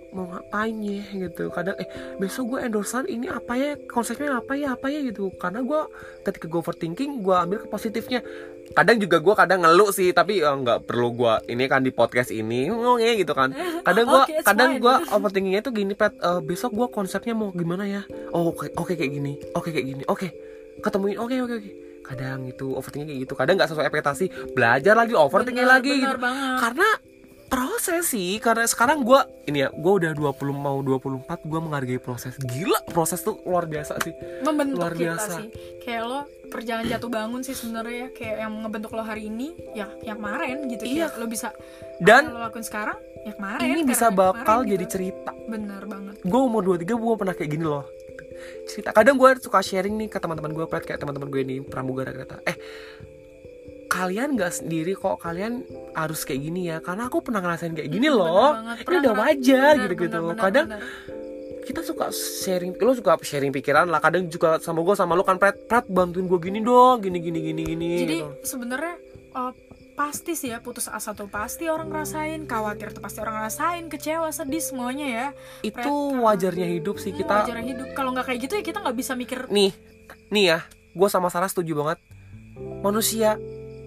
[0.09, 1.53] mau ngapain ya gitu.
[1.53, 1.87] Kadang eh
[2.17, 5.29] besok gue endorsean ini apa ya konsepnya apa ya apa ya gitu.
[5.37, 5.81] Karena gue
[6.25, 8.25] ketika gue overthinking gue ambil ke positifnya.
[8.69, 12.29] Kadang juga gue kadang ngeluh sih tapi ya nggak perlu gue ini kan di podcast
[12.29, 13.49] ini ngomongnya gitu kan.
[13.87, 17.89] Kadang gue it's kadang gue overthinkingnya tuh gini pet eh, besok gue konsepnya mau gimana
[17.89, 18.05] ya?
[18.29, 20.27] Oh oke oke kayak gini oke kayak gini oke.
[20.79, 23.33] Ketemuin oke oke oke kadang itu overthinking kayak gitu.
[23.33, 26.19] Kadang nggak sesuai ekspektasi belajar lagi overthinking Bener, lagi bener gitu.
[26.19, 26.57] banget.
[26.59, 26.89] karena
[27.47, 32.37] proses sih karena sekarang gue ini ya gue udah 20 mau 24 gue menghargai proses.
[32.37, 34.13] Gila proses tuh luar biasa sih.
[34.41, 35.31] Membentuk Luar kita biasa.
[35.35, 35.47] sih.
[35.79, 38.07] Kayak lo perjalanan jatuh bangun sih sebenarnya ya.
[38.11, 41.09] Kayak yang ngebentuk lo hari ini ya yang kemarin gitu Iya.
[41.09, 41.49] Kayak lo bisa
[41.97, 44.93] Dan lo lakuin sekarang ya kemarin ini bisa bakal kemarin jadi gitu.
[44.93, 45.31] cerita.
[45.45, 46.15] Bener banget.
[46.21, 47.85] Gue umur 23 gue pernah kayak gini loh
[48.67, 48.89] cerita.
[48.95, 52.39] Kadang gue suka sharing nih ke teman-teman gue Pret, kayak teman-teman gue nih pramugara kereta
[52.45, 52.57] eh
[53.89, 55.65] kalian nggak sendiri kok kalian
[55.97, 56.77] harus kayak gini ya.
[56.77, 58.51] Karena aku pernah ngerasain kayak gini Bener loh.
[58.53, 58.77] banget.
[58.85, 60.81] ini udah wajar bener, gitu gitu bener, bener, kadang bener.
[61.65, 63.97] kita suka sharing lo suka sharing pikiran lah.
[63.97, 67.39] Kadang juga sama gue sama lo kan Pret Pret bantuin gue gini dong gini gini
[67.41, 68.29] gini gini jadi gitu.
[68.45, 68.95] sebenarnya
[69.33, 69.51] uh,
[69.99, 74.31] pasti sih ya putus asa tuh pasti orang ngerasain khawatir tuh pasti orang ngerasain kecewa
[74.31, 75.27] sedih semuanya ya.
[75.59, 77.43] Itu wajarnya hidup sih kita.
[77.43, 77.91] wajar hidup.
[77.91, 79.51] Kalau nggak kayak gitu ya kita nggak bisa mikir.
[79.51, 79.75] Nih
[80.31, 80.59] nih ya
[80.95, 81.99] gue sama Sarah setuju banget.
[82.79, 83.35] Manusia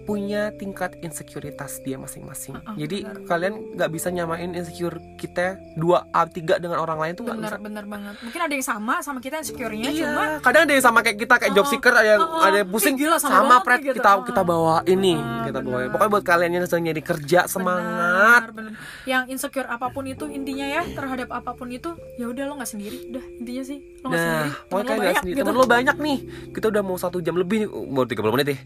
[0.03, 3.23] punya tingkat insekuritas dia masing-masing Uh-uh, jadi benar.
[3.25, 7.51] kalian nggak bisa nyamain insecure kita dua a tiga dengan orang lain tuh nggak bener
[7.51, 10.83] bisa bener banget mungkin ada yang sama sama kita insecure-nya iya cuma kadang ada yang
[10.83, 12.43] sama kayak kita kayak job Uh-uh, seeker ada yang uh-uh.
[12.43, 13.95] ada yang pusing gila, sama sama, pret gitu.
[13.97, 18.49] kita kita bawa ini Uh, kita bawa pokoknya buat kalian yang sedang nyari kerja semangat
[18.51, 18.73] benar.
[19.05, 22.67] yang insecure apa pun itu intinya ya terhadap apa pun itu ya udah lo nggak
[22.67, 25.33] sendiri udah intinya sih lo nggak Nah, sendiri temen lo banyak sendiri.
[25.33, 25.39] gitu.
[25.43, 26.17] Temen lo banyak nih.
[26.51, 28.59] Kita udah mau satu jam lebih nih, mau 30 menit deh.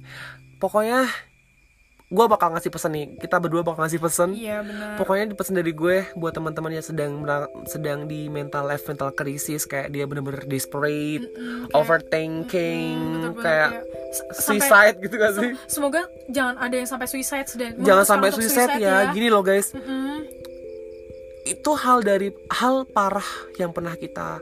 [0.57, 1.05] Pokoknya
[2.07, 3.05] gue bakal ngasih pesan nih.
[3.17, 4.31] Kita berdua bakal ngasih pesan.
[4.31, 7.19] iya benar Pokoknya pesan dari gue buat teman-teman yang sedang
[7.65, 13.69] sedang di mental life mental crisis kayak dia bener-bener desperate, kayak- overthinking, bener-bener kayak
[14.09, 15.51] sampai- suicide gitu gak sih?
[15.51, 19.11] se- semoga jangan ada yang sampai suicide dan Jangan sampai untuk suicide, ya.
[19.11, 20.23] Gini loh guys, Mm-mm.
[21.45, 24.39] itu hal dari hal parah yang pernah kita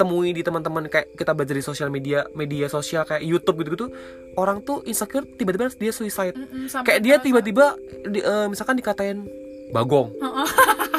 [0.00, 3.92] temui di teman-teman kayak kita belajar di sosial media media sosial kayak YouTube gitu-gitu
[4.40, 6.32] orang tuh insecure tiba-tiba dia suicide.
[6.32, 7.76] Mm-mm, sampai kayak dia tiba-tiba
[8.08, 9.28] di- eh, misalkan dikatain
[9.76, 10.10] bagong.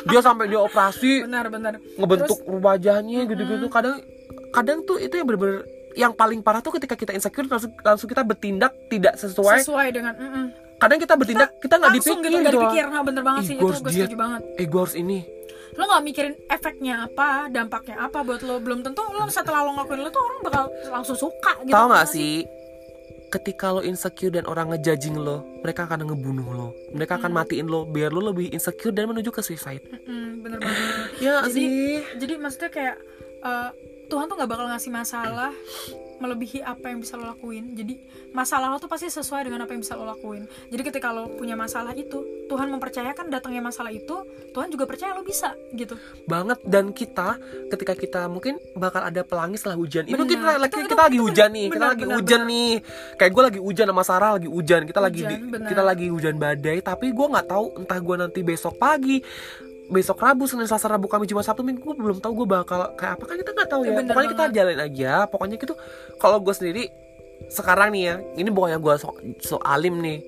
[0.01, 3.69] Dia sampai dia operasi benar-benar ngebentuk wajahnya gitu-gitu.
[3.69, 4.01] Kadang
[4.49, 5.61] kadang tuh itu yang bener-bener
[5.93, 9.61] yang paling parah tuh ketika kita insecure langsung langsung kita bertindak tidak sesuai.
[9.61, 10.45] Sesuai dengan mm-mm.
[10.81, 12.85] kadang kita bertindak kita nggak langsung dipikir gitu gitu dipikir.
[12.89, 13.55] Nah bener banget Ih, sih.
[13.61, 14.41] itu gue setuju banget.
[14.57, 15.19] Eh gue harus ini
[15.71, 19.99] lo nggak mikirin efeknya apa dampaknya apa buat lo belum tentu lo setelah lo ngelakuin
[19.99, 22.43] lo tuh orang bakal langsung suka gitu Tahu nggak sih?
[23.29, 26.67] Ketika lo insecure dan orang ngejudging lo, mereka akan ngebunuh lo.
[26.91, 29.79] Mereka akan matiin lo biar lo lebih insecure dan menuju ke suicide.
[30.03, 30.83] Mm, bener banget
[31.23, 32.03] Ya jadi sih.
[32.19, 32.95] jadi maksudnya kayak
[33.39, 33.69] eh,
[34.05, 35.55] Tuhan tuh nggak bakal ngasih masalah
[36.21, 37.97] melebihi apa yang bisa lo lakuin jadi
[38.31, 41.53] masalah lo tuh pasti sesuai dengan apa yang bisa lo lakuin jadi ketika lo punya
[41.53, 46.91] masalah itu Tuhan mempercayakan datangnya masalah itu Tuhan juga percaya lo bisa gitu Banget dan
[46.91, 47.35] kita
[47.67, 50.03] ketika kita mungkin bakal ada pelangi setelah hujan.
[50.03, 52.15] Ini mungkin kita, lagi- Itu- kita itu- lagi itu hujan nih, kita Benar, lagi benar,
[52.15, 52.51] hujan benar.
[52.51, 52.71] nih.
[53.15, 54.81] Kayak gue lagi hujan sama Sarah lagi hujan.
[54.83, 55.67] Kita lagi Hujan, di- benar.
[55.67, 59.17] kita lagi hujan badai, tapi gue nggak tahu entah gue nanti besok pagi
[59.91, 63.13] besok Rabu, Senin, Selasa, Rabu, Kamis, Jumat, Sabtu, Minggu gue belum tahu gue bakal kayak
[63.13, 64.01] apa kan kita nggak tahu Ya, ya.
[64.05, 65.11] Pokoknya kita jalanin aja.
[65.25, 65.73] Pokoknya gitu.
[66.15, 66.83] Kalau gue sendiri
[67.47, 70.19] sekarang nih ya, ini bukannya gue so, so alim nih.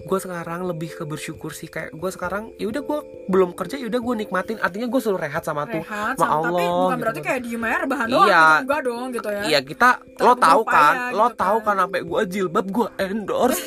[0.00, 2.98] gue sekarang lebih ke bersyukur sih kayak gue sekarang ya udah gue
[3.28, 6.48] belum kerja ya udah gue nikmatin artinya gue selalu rehat sama tuh rehat sama sama,
[6.48, 7.02] tapi Allah bukan gitu.
[7.04, 8.40] berarti kayak diem aja rebahan doang Iya.
[8.40, 9.88] gitu enggak dong gitu ya Iya kita
[10.18, 11.64] lo tahu kan lo gitu tahu kan.
[11.66, 13.60] kan sampai gue jilbab gue endorse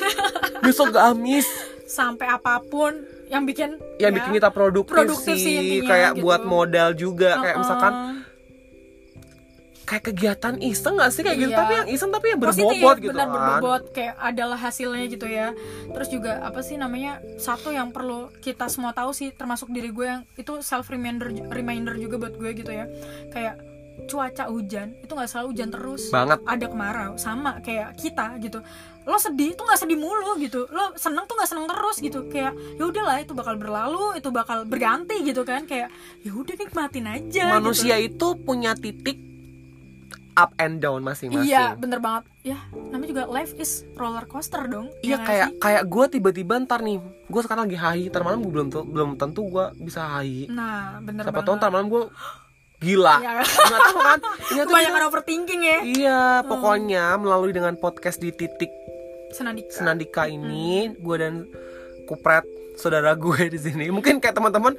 [0.58, 1.46] besok gamis
[1.88, 2.92] sampai apa pun
[3.34, 6.22] yang bikin yang ya, bikin kita produktif, produktif sih sih intinya, kayak gitu.
[6.22, 7.62] buat modal juga kayak Uh-uh.
[7.66, 7.92] misalkan
[9.84, 11.60] kayak kegiatan iseng gak sih kayak gitu Iya.
[11.60, 15.52] tapi yang iseng tapi yang berbobot gitu benar kan berbobot kayak adalah hasilnya gitu ya
[15.92, 20.06] terus juga apa sih namanya satu yang perlu kita semua tahu sih termasuk diri gue
[20.08, 22.88] yang itu self reminder reminder juga buat gue gitu ya
[23.28, 23.60] kayak
[24.04, 26.38] cuaca hujan itu nggak selalu hujan terus Banget.
[26.44, 28.58] ada kemarau sama kayak kita gitu
[29.04, 32.52] lo sedih tuh nggak sedih mulu gitu lo seneng tuh nggak seneng terus gitu kayak
[32.74, 35.88] ya udahlah itu bakal berlalu itu bakal berganti gitu kan kayak
[36.20, 38.34] ya udah nikmatin aja manusia gitu.
[38.34, 39.20] itu punya titik
[40.34, 42.26] up and down masing-masing Iya, bener banget.
[42.42, 42.58] Ya,
[42.90, 44.90] namanya juga life is roller coaster dong.
[44.98, 45.58] Iya ya nggak kayak sih?
[45.62, 49.46] kayak gue tiba-tiba ntar nih gue sekarang lagi high ntar malam gue belum belum tentu
[49.46, 51.46] gue bisa high Nah, bener siapa banget.
[51.46, 52.02] tahu ntar malam gue
[52.84, 53.32] gila Iya.
[53.40, 55.78] nggak tahu kan Iya tuh Kebanyakan kita- overthinking ya.
[55.82, 58.68] iya pokoknya melalui dengan podcast di titik
[59.30, 59.72] Senandika.
[59.74, 61.48] Senandika ini gue dan
[62.04, 64.76] Kupret saudara gue di sini mungkin kayak teman-teman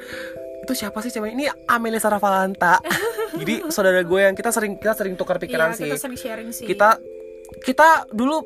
[0.62, 2.78] itu siapa sih cewek ini Amelia Sarah Valanta
[3.36, 6.49] jadi saudara gue yang kita sering kita sering tukar pikiran Iya, sih kita sering sharing
[6.51, 6.66] sih.
[6.66, 7.01] kita
[7.60, 8.41] kita dulu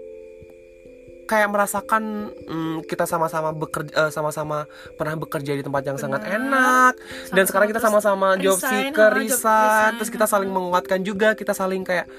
[1.29, 4.65] kayak merasakan mm, kita sama-sama bekerja eh, sama-sama
[4.97, 6.41] pernah bekerja di tempat yang sangat Benar.
[6.41, 6.93] enak.
[7.29, 9.91] Dan Sama-sama sekarang kita sama-sama job seeker resign.
[10.01, 12.09] terus kita saling menguatkan juga kita saling kayak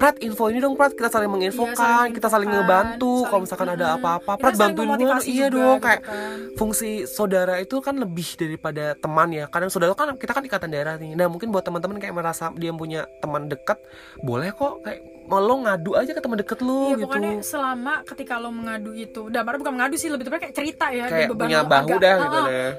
[0.00, 0.96] Prat info ini dong Prat.
[0.96, 5.20] Kita saling menginfokan Iya, saling kita saling ngebantu kalau misalkan ada apa-apa Prat bantuin gue
[5.28, 6.38] iya dong gitu kayak kan.
[6.56, 9.44] fungsi saudara itu kan lebih daripada teman ya.
[9.52, 11.12] Kadang saudara kan kita kan ikatan darah nih.
[11.12, 13.76] Nah mungkin buat teman-teman kayak merasa dia punya teman dekat
[14.24, 18.34] boleh kok kayak lo ngadu aja ke teman deket lo Iya gitu pokoknya selama ketika
[18.36, 21.30] lo mengadu itu Dan padahal bukan mengadu sih lebih tepatnya kayak cerita ya Kayak dan
[21.30, 22.70] beban punya lo bahu agak, dah gitu deh.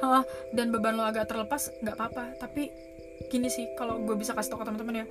[0.54, 2.64] Dan beban lo agak terlepas nggak apa-apa Tapi
[3.26, 5.06] gini sih kalau gue bisa kasih tau ke teman-teman ya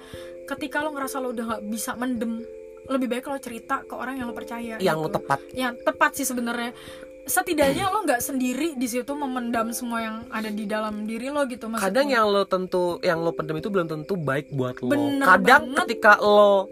[0.47, 2.33] Ketika lo ngerasa lo udah nggak bisa mendem
[2.87, 5.17] Lebih baik lo cerita ke orang yang lo percaya yang lo gitu.
[5.19, 6.71] tepat yang tepat sih sebenarnya
[7.25, 11.73] setidaknya lo nggak sendiri di situ memendam semua yang ada di dalam diri lo gitu
[11.73, 15.25] maksud kadang yang lo tentu yang lo pendem itu belum tentu baik buat lo Bener
[15.25, 15.79] kadang banget.
[15.89, 16.69] ketika lo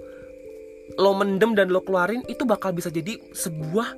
[0.99, 3.95] lo mendem dan lo keluarin itu bakal bisa jadi sebuah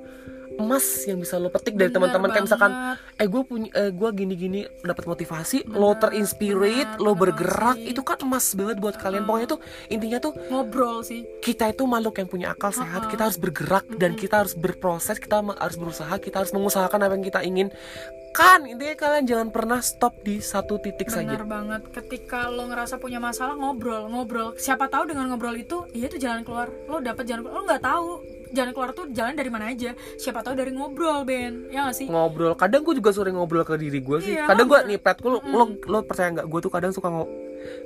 [0.55, 2.31] emas yang bisa lo petik dari teman-teman.
[2.31, 2.71] Kayak misalkan
[3.19, 7.91] eh gue punya eh, gue gini-gini dapat motivasi lo Bener, terinspirit bener, lo bergerak sih.
[7.91, 9.27] itu kan emas banget buat kalian.
[9.27, 9.59] Pokoknya tuh
[9.91, 11.27] intinya tuh ngobrol sih.
[11.43, 13.03] kita itu makhluk yang punya akal sehat.
[13.05, 13.11] Uh-uh.
[13.11, 17.25] kita harus bergerak dan kita harus berproses kita harus berusaha kita harus mengusahakan apa yang
[17.25, 17.67] kita ingin
[18.35, 21.39] kan intinya kalian jangan pernah stop di satu titik saja.
[21.39, 21.81] Benar banget.
[21.87, 24.59] Ketika lo ngerasa punya masalah ngobrol ngobrol.
[24.59, 26.67] Siapa tahu dengan ngobrol itu ya itu jalan keluar.
[26.91, 27.55] Lo dapet jalan keluar.
[27.55, 28.07] Lo nggak tahu
[28.51, 29.95] jalan keluar tuh jalan dari mana aja.
[30.19, 31.71] Siapa tahu dari ngobrol Ben.
[31.71, 32.07] Ya gak sih?
[32.11, 32.59] Ngobrol.
[32.59, 34.35] Kadang gue juga sering ngobrol ke diri gue sih.
[34.35, 36.47] Iya, kadang gue nih pet lo, lo lo percaya nggak?
[36.51, 37.07] Gue tuh kadang suka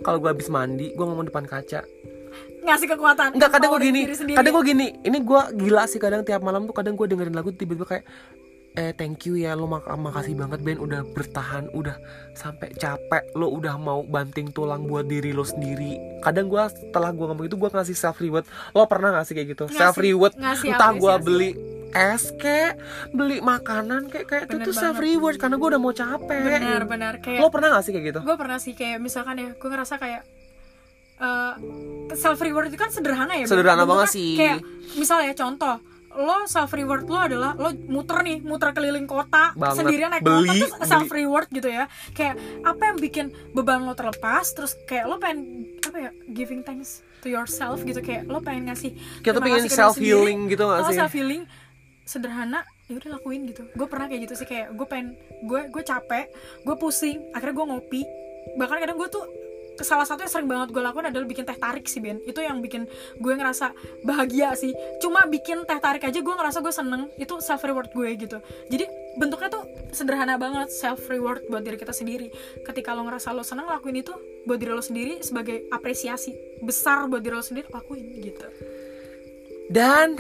[0.02, 1.86] kalau gue habis mandi gue ngomong depan kaca.
[2.66, 3.38] Ngasih kekuatan.
[3.38, 4.02] Enggak kadang gue gini.
[4.34, 4.88] kadang gue gini.
[5.06, 8.06] Ini gue gila sih kadang tiap malam tuh kadang gue dengerin lagu tiba-tiba kayak
[8.80, 12.00] eh thank you ya lo mak makasih banget Ben udah bertahan udah
[12.32, 16.00] sampai capek lo udah mau banting tulang buat diri lo sendiri.
[16.24, 19.48] Kadang gue setelah gue ngomong itu gue ngasih self reward lo pernah gak sih kayak
[19.52, 19.68] gitu?
[19.68, 21.52] Ngasih- self reward ngasih entah gue beli
[21.90, 22.80] es kek
[23.12, 26.40] beli makanan kayak kayak itu tuh self reward karena gue udah mau capek.
[26.40, 27.14] Benar benar.
[27.20, 28.20] Kayak lo pernah gak sih kayak gitu?
[28.24, 30.24] Gue pernah sih kayak misalkan ya gue ngerasa kayak
[31.20, 31.54] eh
[32.16, 33.44] self reward itu kan sederhana ya?
[33.44, 34.40] Sederhana banget sih.
[34.40, 34.64] kayak
[34.96, 39.86] misalnya contoh lo self reward lo adalah lo muter nih muter keliling kota Banget.
[39.86, 41.86] sendirian naik Beli, motor terus self reward gitu ya.
[42.18, 47.05] Kayak apa yang bikin beban lo terlepas terus kayak lo pengen apa ya giving thanks
[47.22, 48.01] to yourself gitu.
[48.01, 50.53] Kayak lo pengen ngasih kita pengen self healing sendiri.
[50.57, 50.97] gitu gak oh sih?
[50.97, 51.43] self healing
[52.10, 53.70] sederhana ya udah lakuin gitu.
[53.78, 55.14] Gue pernah kayak gitu sih kayak gue pengen
[55.45, 56.26] gue gue capek
[56.66, 58.01] gue pusing akhirnya gue ngopi.
[58.57, 59.26] Bahkan kadang gue tuh
[59.84, 62.20] salah satu yang sering banget gue lakuin adalah bikin teh tarik sih Ben.
[62.24, 62.86] Itu yang bikin
[63.20, 63.72] gue ngerasa
[64.04, 64.72] bahagia sih.
[65.04, 67.12] Cuma bikin teh tarik aja gue ngerasa gue seneng.
[67.16, 68.38] Itu self reward gue gitu.
[68.70, 68.86] Jadi
[69.18, 72.30] bentuknya tuh sederhana banget self reward buat diri kita sendiri.
[72.64, 74.14] Ketika lo ngerasa lo seneng lakuin itu
[74.48, 78.48] buat diri lo sendiri sebagai apresiasi besar buat diri lo sendiri lakuin gitu
[79.70, 80.17] Dan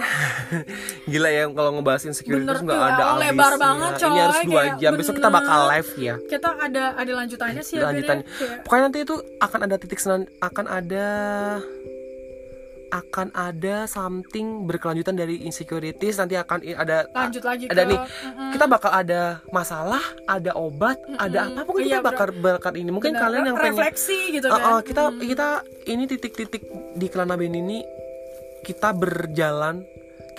[1.11, 4.63] gila ya kalau ngebahas insecurity Bener nggak ada oh, lebar banget, Ini harus coy, dua
[4.77, 4.91] jam.
[4.93, 6.15] Besok kita bakal live ya.
[6.29, 8.61] kita ada ada lanjutannya sih ya Ben, ya.
[8.61, 11.07] Pokoknya nanti itu akan ada titik senan, akan ada
[12.89, 18.51] akan ada something berkelanjutan dari insecurities nanti akan ada lanjut lagi ada ke nih Mm-mm.
[18.57, 19.21] kita bakal ada
[19.53, 23.57] masalah ada obat ada apa pokoknya Iya, kita bakal bakal ini mungkin Bener, kalian yang
[23.57, 25.47] pengen refleksi gitu Uh, kan uh, kita kita
[25.85, 26.63] ini titik-titik
[26.97, 27.85] di Kelana Ben ini
[28.65, 29.85] kita berjalan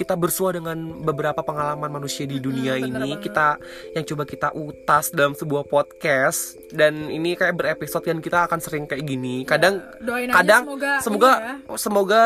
[0.01, 3.13] kita bersua dengan beberapa pengalaman manusia di dunia bener ini.
[3.13, 3.21] banget.
[3.21, 3.49] kita
[3.93, 6.57] yang coba kita utas dalam sebuah podcast.
[6.73, 9.45] Dan ini kayak berepisode yang kita akan sering kayak gini.
[9.45, 12.23] Kadang doain aja kadang semoga semoga ya, semoga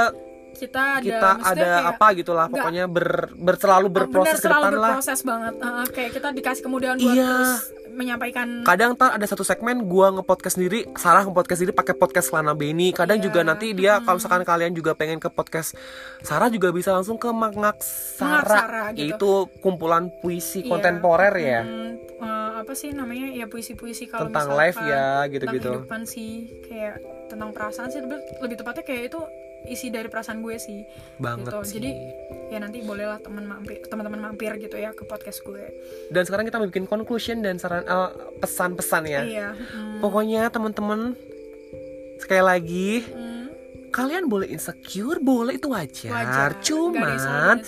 [0.57, 4.73] kita ada kita ada kayak- apa gitulah pokoknya ber, ber- selalu berproses bener, selalu depan
[4.75, 7.29] lah berproses banget Heeh, kayak kita dikasih kemudahan buat Iya.
[7.29, 7.53] terus
[7.95, 12.51] menyampaikan kadang ntar ada satu segmen gua ngepodcast sendiri Sarah ngepodcast sendiri pakai podcast Lana
[12.53, 13.25] Beni kadang Iya.
[13.25, 15.79] juga nanti dia kalau misalkan kalian juga pengen ke podcast
[16.21, 18.99] Sarah juga bisa langsung ke Mangaksara Mangaksara, gitu.
[19.01, 19.31] yaitu
[19.61, 20.71] kumpulan puisi Iya.
[20.71, 25.63] kontemporer ya Hmm, eh, apa sih namanya ya puisi-puisi kalau Tentang misalkan life ya, gitu-gitu.
[25.65, 26.33] tentang kehidupan sih
[26.65, 26.95] kayak
[27.25, 29.21] tentang perasaan sih lebih, lebih tepatnya kayak itu
[29.69, 30.85] isi dari perasaan gue sih.
[31.19, 31.59] Banget gitu.
[31.65, 31.75] sih.
[31.81, 31.91] jadi
[32.53, 35.65] ya nanti bolehlah teman mampir teman-teman mampir gitu ya ke podcast gue.
[36.13, 39.23] Dan sekarang kita mau bikin conclusion dan saran eh, pesan-pesan ya.
[39.25, 41.17] Iya mm, pokoknya teman-teman
[42.21, 43.34] sekali lagi mm,
[43.95, 47.63] kalian boleh insecure boleh itu wajar, wajar cuman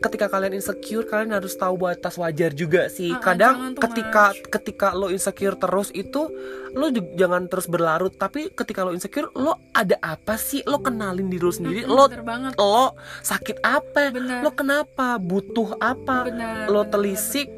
[0.00, 3.12] ketika kalian insecure kalian harus tahu batas wajar juga sih.
[3.12, 4.48] Ah, ah, kadang ketika much.
[4.48, 6.30] ketika lo insecure terus itu
[6.72, 8.16] lo jangan terus berlarut.
[8.16, 10.64] Tapi ketika lo insecure lo ada apa sih?
[10.64, 11.80] Lo kenalin diri lo sendiri.
[11.84, 12.56] Lo banget.
[12.56, 14.14] lo sakit apa?
[14.14, 14.40] Bener.
[14.40, 15.20] lo kenapa?
[15.20, 16.30] Butuh apa?
[16.30, 17.48] Bener, lo bener, telisik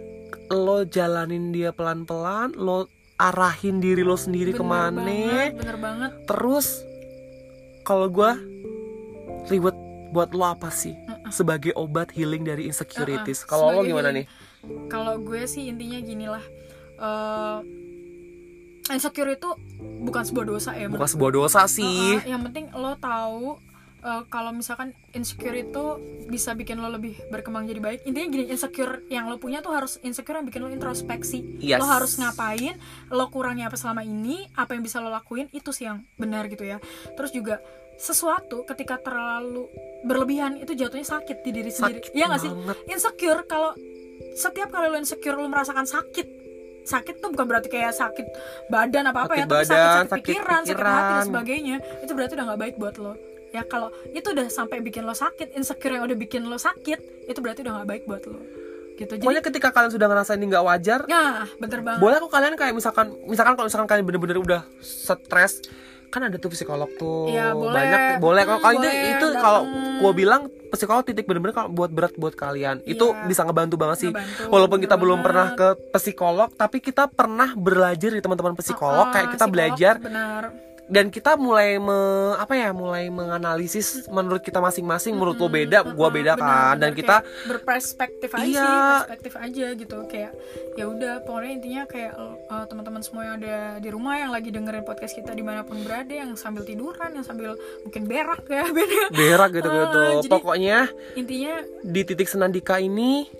[0.50, 4.98] lo jalanin dia pelan-pelan lo arahin diri lo sendiri bener ke mana.
[5.06, 6.10] banget, bener banget.
[6.26, 6.66] Terus
[7.92, 8.40] kalau gua
[9.52, 9.76] reward
[10.16, 10.96] buat lo apa sih?
[11.28, 13.44] Sebagai obat healing dari insecurities.
[13.44, 14.24] Uh-uh, kalau lo gimana healing.
[14.24, 14.88] nih?
[14.88, 16.44] Kalau gue sih intinya gini lah.
[17.02, 17.58] Eh,
[18.92, 22.20] insecure itu bukan sebuah dosa ya bukan sebuah dosa sih.
[22.20, 23.56] Uh-uh, yang penting lo tahu
[24.02, 25.84] uh, kalau misalkan insecure itu
[26.28, 28.00] bisa bikin lo lebih berkembang jadi baik.
[28.04, 31.62] Intinya gini insecure yang lo punya tuh harus insecure yang bikin lo introspeksi.
[31.62, 31.80] Yes.
[31.80, 32.76] lo harus ngapain
[33.08, 36.66] lo kurangnya apa selama ini apa yang bisa lo lakuin itu sih yang benar gitu
[36.66, 36.82] ya.
[37.16, 37.62] Terus juga
[37.96, 39.68] sesuatu ketika terlalu
[40.02, 42.02] berlebihan itu jatuhnya sakit di diri sendiri.
[42.02, 42.52] Sakit Iya nggak sih?
[42.90, 43.72] insecure kalau
[44.34, 46.26] setiap kali lo insecure lo merasakan sakit.
[46.82, 48.26] Sakit tuh bukan berarti kayak sakit
[48.66, 51.26] badan apa apa Sakit ya tapi sakit, badan, sakit sakit pikiran, sakit hati dan pikiran.
[51.30, 51.76] sebagainya.
[52.02, 53.14] Itu berarti udah nggak baik buat lo.
[53.52, 57.38] Ya kalau itu udah sampai bikin lo sakit insecure yang udah bikin lo sakit itu
[57.38, 58.40] berarti udah nggak baik buat lo.
[58.92, 59.08] Gitu.
[59.18, 61.98] Jadi pokoknya ketika kalian sudah ngerasa ini nggak wajar nah bener banget.
[61.98, 65.64] boleh kok kalian kayak misalkan misalkan kalau misalkan kalian bener-bener udah stres
[66.12, 67.32] kan ada tuh psikolog tuh.
[67.32, 67.72] Iya, boleh.
[67.72, 69.62] banyak boleh kalau Hmm, itu itu kalau
[69.98, 72.84] gua bilang psikolog titik bener-bener kalau buat berat buat kalian.
[72.84, 73.26] Itu Iya.
[73.26, 74.10] bisa ngebantu banget sih.
[74.12, 75.26] Ngebantu, walaupun kita belum banget.
[75.26, 79.08] pernah ke psikolog tapi kita pernah belajar di teman-teman psikolog.
[79.08, 80.42] Ah, kayak kita psikolog, belajar benar
[80.84, 81.94] dan kita mulai me,
[82.34, 86.74] apa ya mulai menganalisis menurut kita masing-masing menurut lo beda gua beda Benar, kan.
[86.76, 87.16] Dan kita
[87.46, 88.60] berperspektif aja Iya.
[88.60, 89.96] sih perspektif aja gitu.
[90.04, 90.32] Kayak
[90.72, 92.12] ya udah pokoknya intinya kayak
[92.48, 95.80] uh, teman-teman semua yang ada di rumah yang lagi dengerin podcast kita di mana pun
[95.80, 99.00] berada yang sambil tiduran yang sambil mungkin berak ya beda.
[99.10, 100.78] Berak gitu gitu jadi- pokoknya
[101.14, 103.30] intinya di titik senandika ini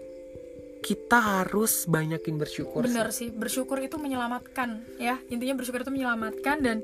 [0.81, 2.87] kita harus banyakin bersyukur sih.
[2.89, 5.15] bener sih bersyukur itu menyelamatkan ya.
[5.27, 6.79] Intinya bersyukur itu menyelamatkan dan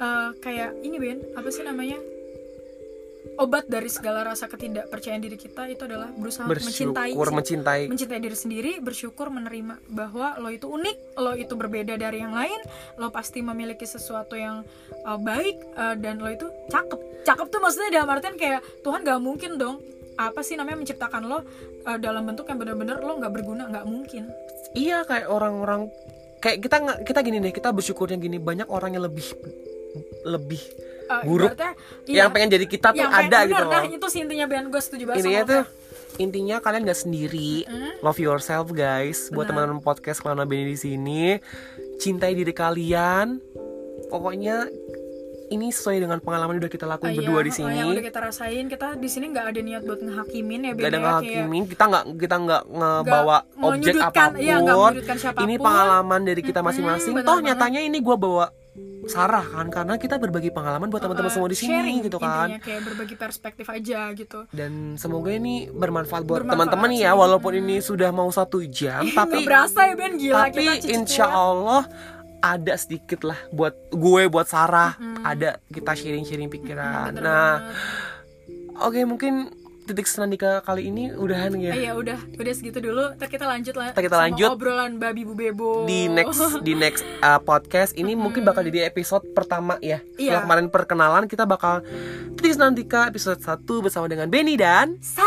[0.00, 2.00] uh, kayak ini Ben apa sih namanya?
[3.36, 7.36] Obat dari segala rasa ketidakpercayaan diri kita itu adalah berusaha mencintai bersyukur sih.
[7.36, 7.80] mencintai.
[7.88, 12.60] mencintai diri sendiri bersyukur menerima bahwa lo itu unik lo itu berbeda dari yang lain
[12.96, 14.64] lo pasti memiliki sesuatu yang
[15.04, 17.24] uh, baik uh, dan lo itu cakep.
[17.28, 19.84] Cakep tuh maksudnya dalam artian kayak Tuhan gak mungkin dong
[20.20, 21.44] apa sih namanya menciptakan lo uh,
[22.00, 24.28] dalam bentuk yang benar-benar lo nggak berguna nggak mungkin.
[24.76, 25.88] Iya kayak orang-orang
[26.40, 29.28] kayak kita nggak kita gini deh kita bersyukurnya gini banyak orang yang lebih
[30.24, 30.62] lebih
[31.10, 31.58] Uh, Buruk.
[31.58, 31.74] ibaratnya,
[32.06, 34.78] yang pengen jadi kita tuh ada bener, gitu nah loh itu sih intinya Ben gue
[34.78, 35.62] setuju banget intinya tuh
[36.22, 37.66] intinya kalian gak sendiri.
[37.66, 37.98] Mm.
[37.98, 39.26] love yourself guys.
[39.34, 41.34] Buat teman-teman podcast Kelana Beni di sini
[41.98, 43.42] cintai diri kalian.
[44.06, 44.70] Pokoknya
[45.50, 48.04] ini sesuai dengan pengalaman yang udah kita lakuin iya, berdua di oh, sini yang udah
[48.06, 48.64] kita rasain.
[48.70, 51.62] Kita di sini nggak ada niat buat ngehakimin ya gak ada ya, kayak- ngehakimin.
[51.66, 54.38] Kita nggak kita nggak ngebawa Nggak objek menyudutkan, apa pun.
[54.38, 55.44] iya, menyudutkan siapa pun.
[55.50, 57.14] ini pengalaman dari kita masing-masing.
[57.18, 58.46] Benar toh nyatanya ini gua bawa
[59.10, 62.46] Sarah kan karena kita berbagi pengalaman buat teman-teman Uh, semua di sini sharing, gitu kan.
[62.46, 64.46] intinya kayak berbagi perspektif aja gitu.
[64.54, 69.90] Dan semoga ini bermanfaat buat teman-teman ya walaupun ini sudah mau satu jam tapi berasa
[69.90, 70.14] ya Ben?
[70.14, 71.34] Gila tapi kita insya tua.
[71.34, 71.82] Allah
[72.40, 74.96] ada sedikit lah buat gue buat Sarah.
[75.26, 77.12] Ada kita sharing-sharing pikiran.
[77.12, 77.54] Bener nah
[78.80, 79.52] oke mungkin
[79.90, 81.72] titik senandika kali ini udahan ya?
[81.72, 82.14] Eh, ya udah.
[82.32, 83.10] Udah segitu dulu.
[83.12, 84.48] Ntar kita lanjut lah Ntar kita sama lanjut.
[84.48, 85.84] obrolan babi bu bebo.
[85.84, 87.92] di next di next uh, podcast.
[87.92, 89.98] Ini mungkin bakal jadi episode pertama ya.
[90.14, 90.44] Setelah Iya.
[90.44, 91.82] kemarin perkenalan kita bakal
[92.34, 93.50] titik senandika episode 1
[93.82, 95.26] bersama dengan Benny dan Sa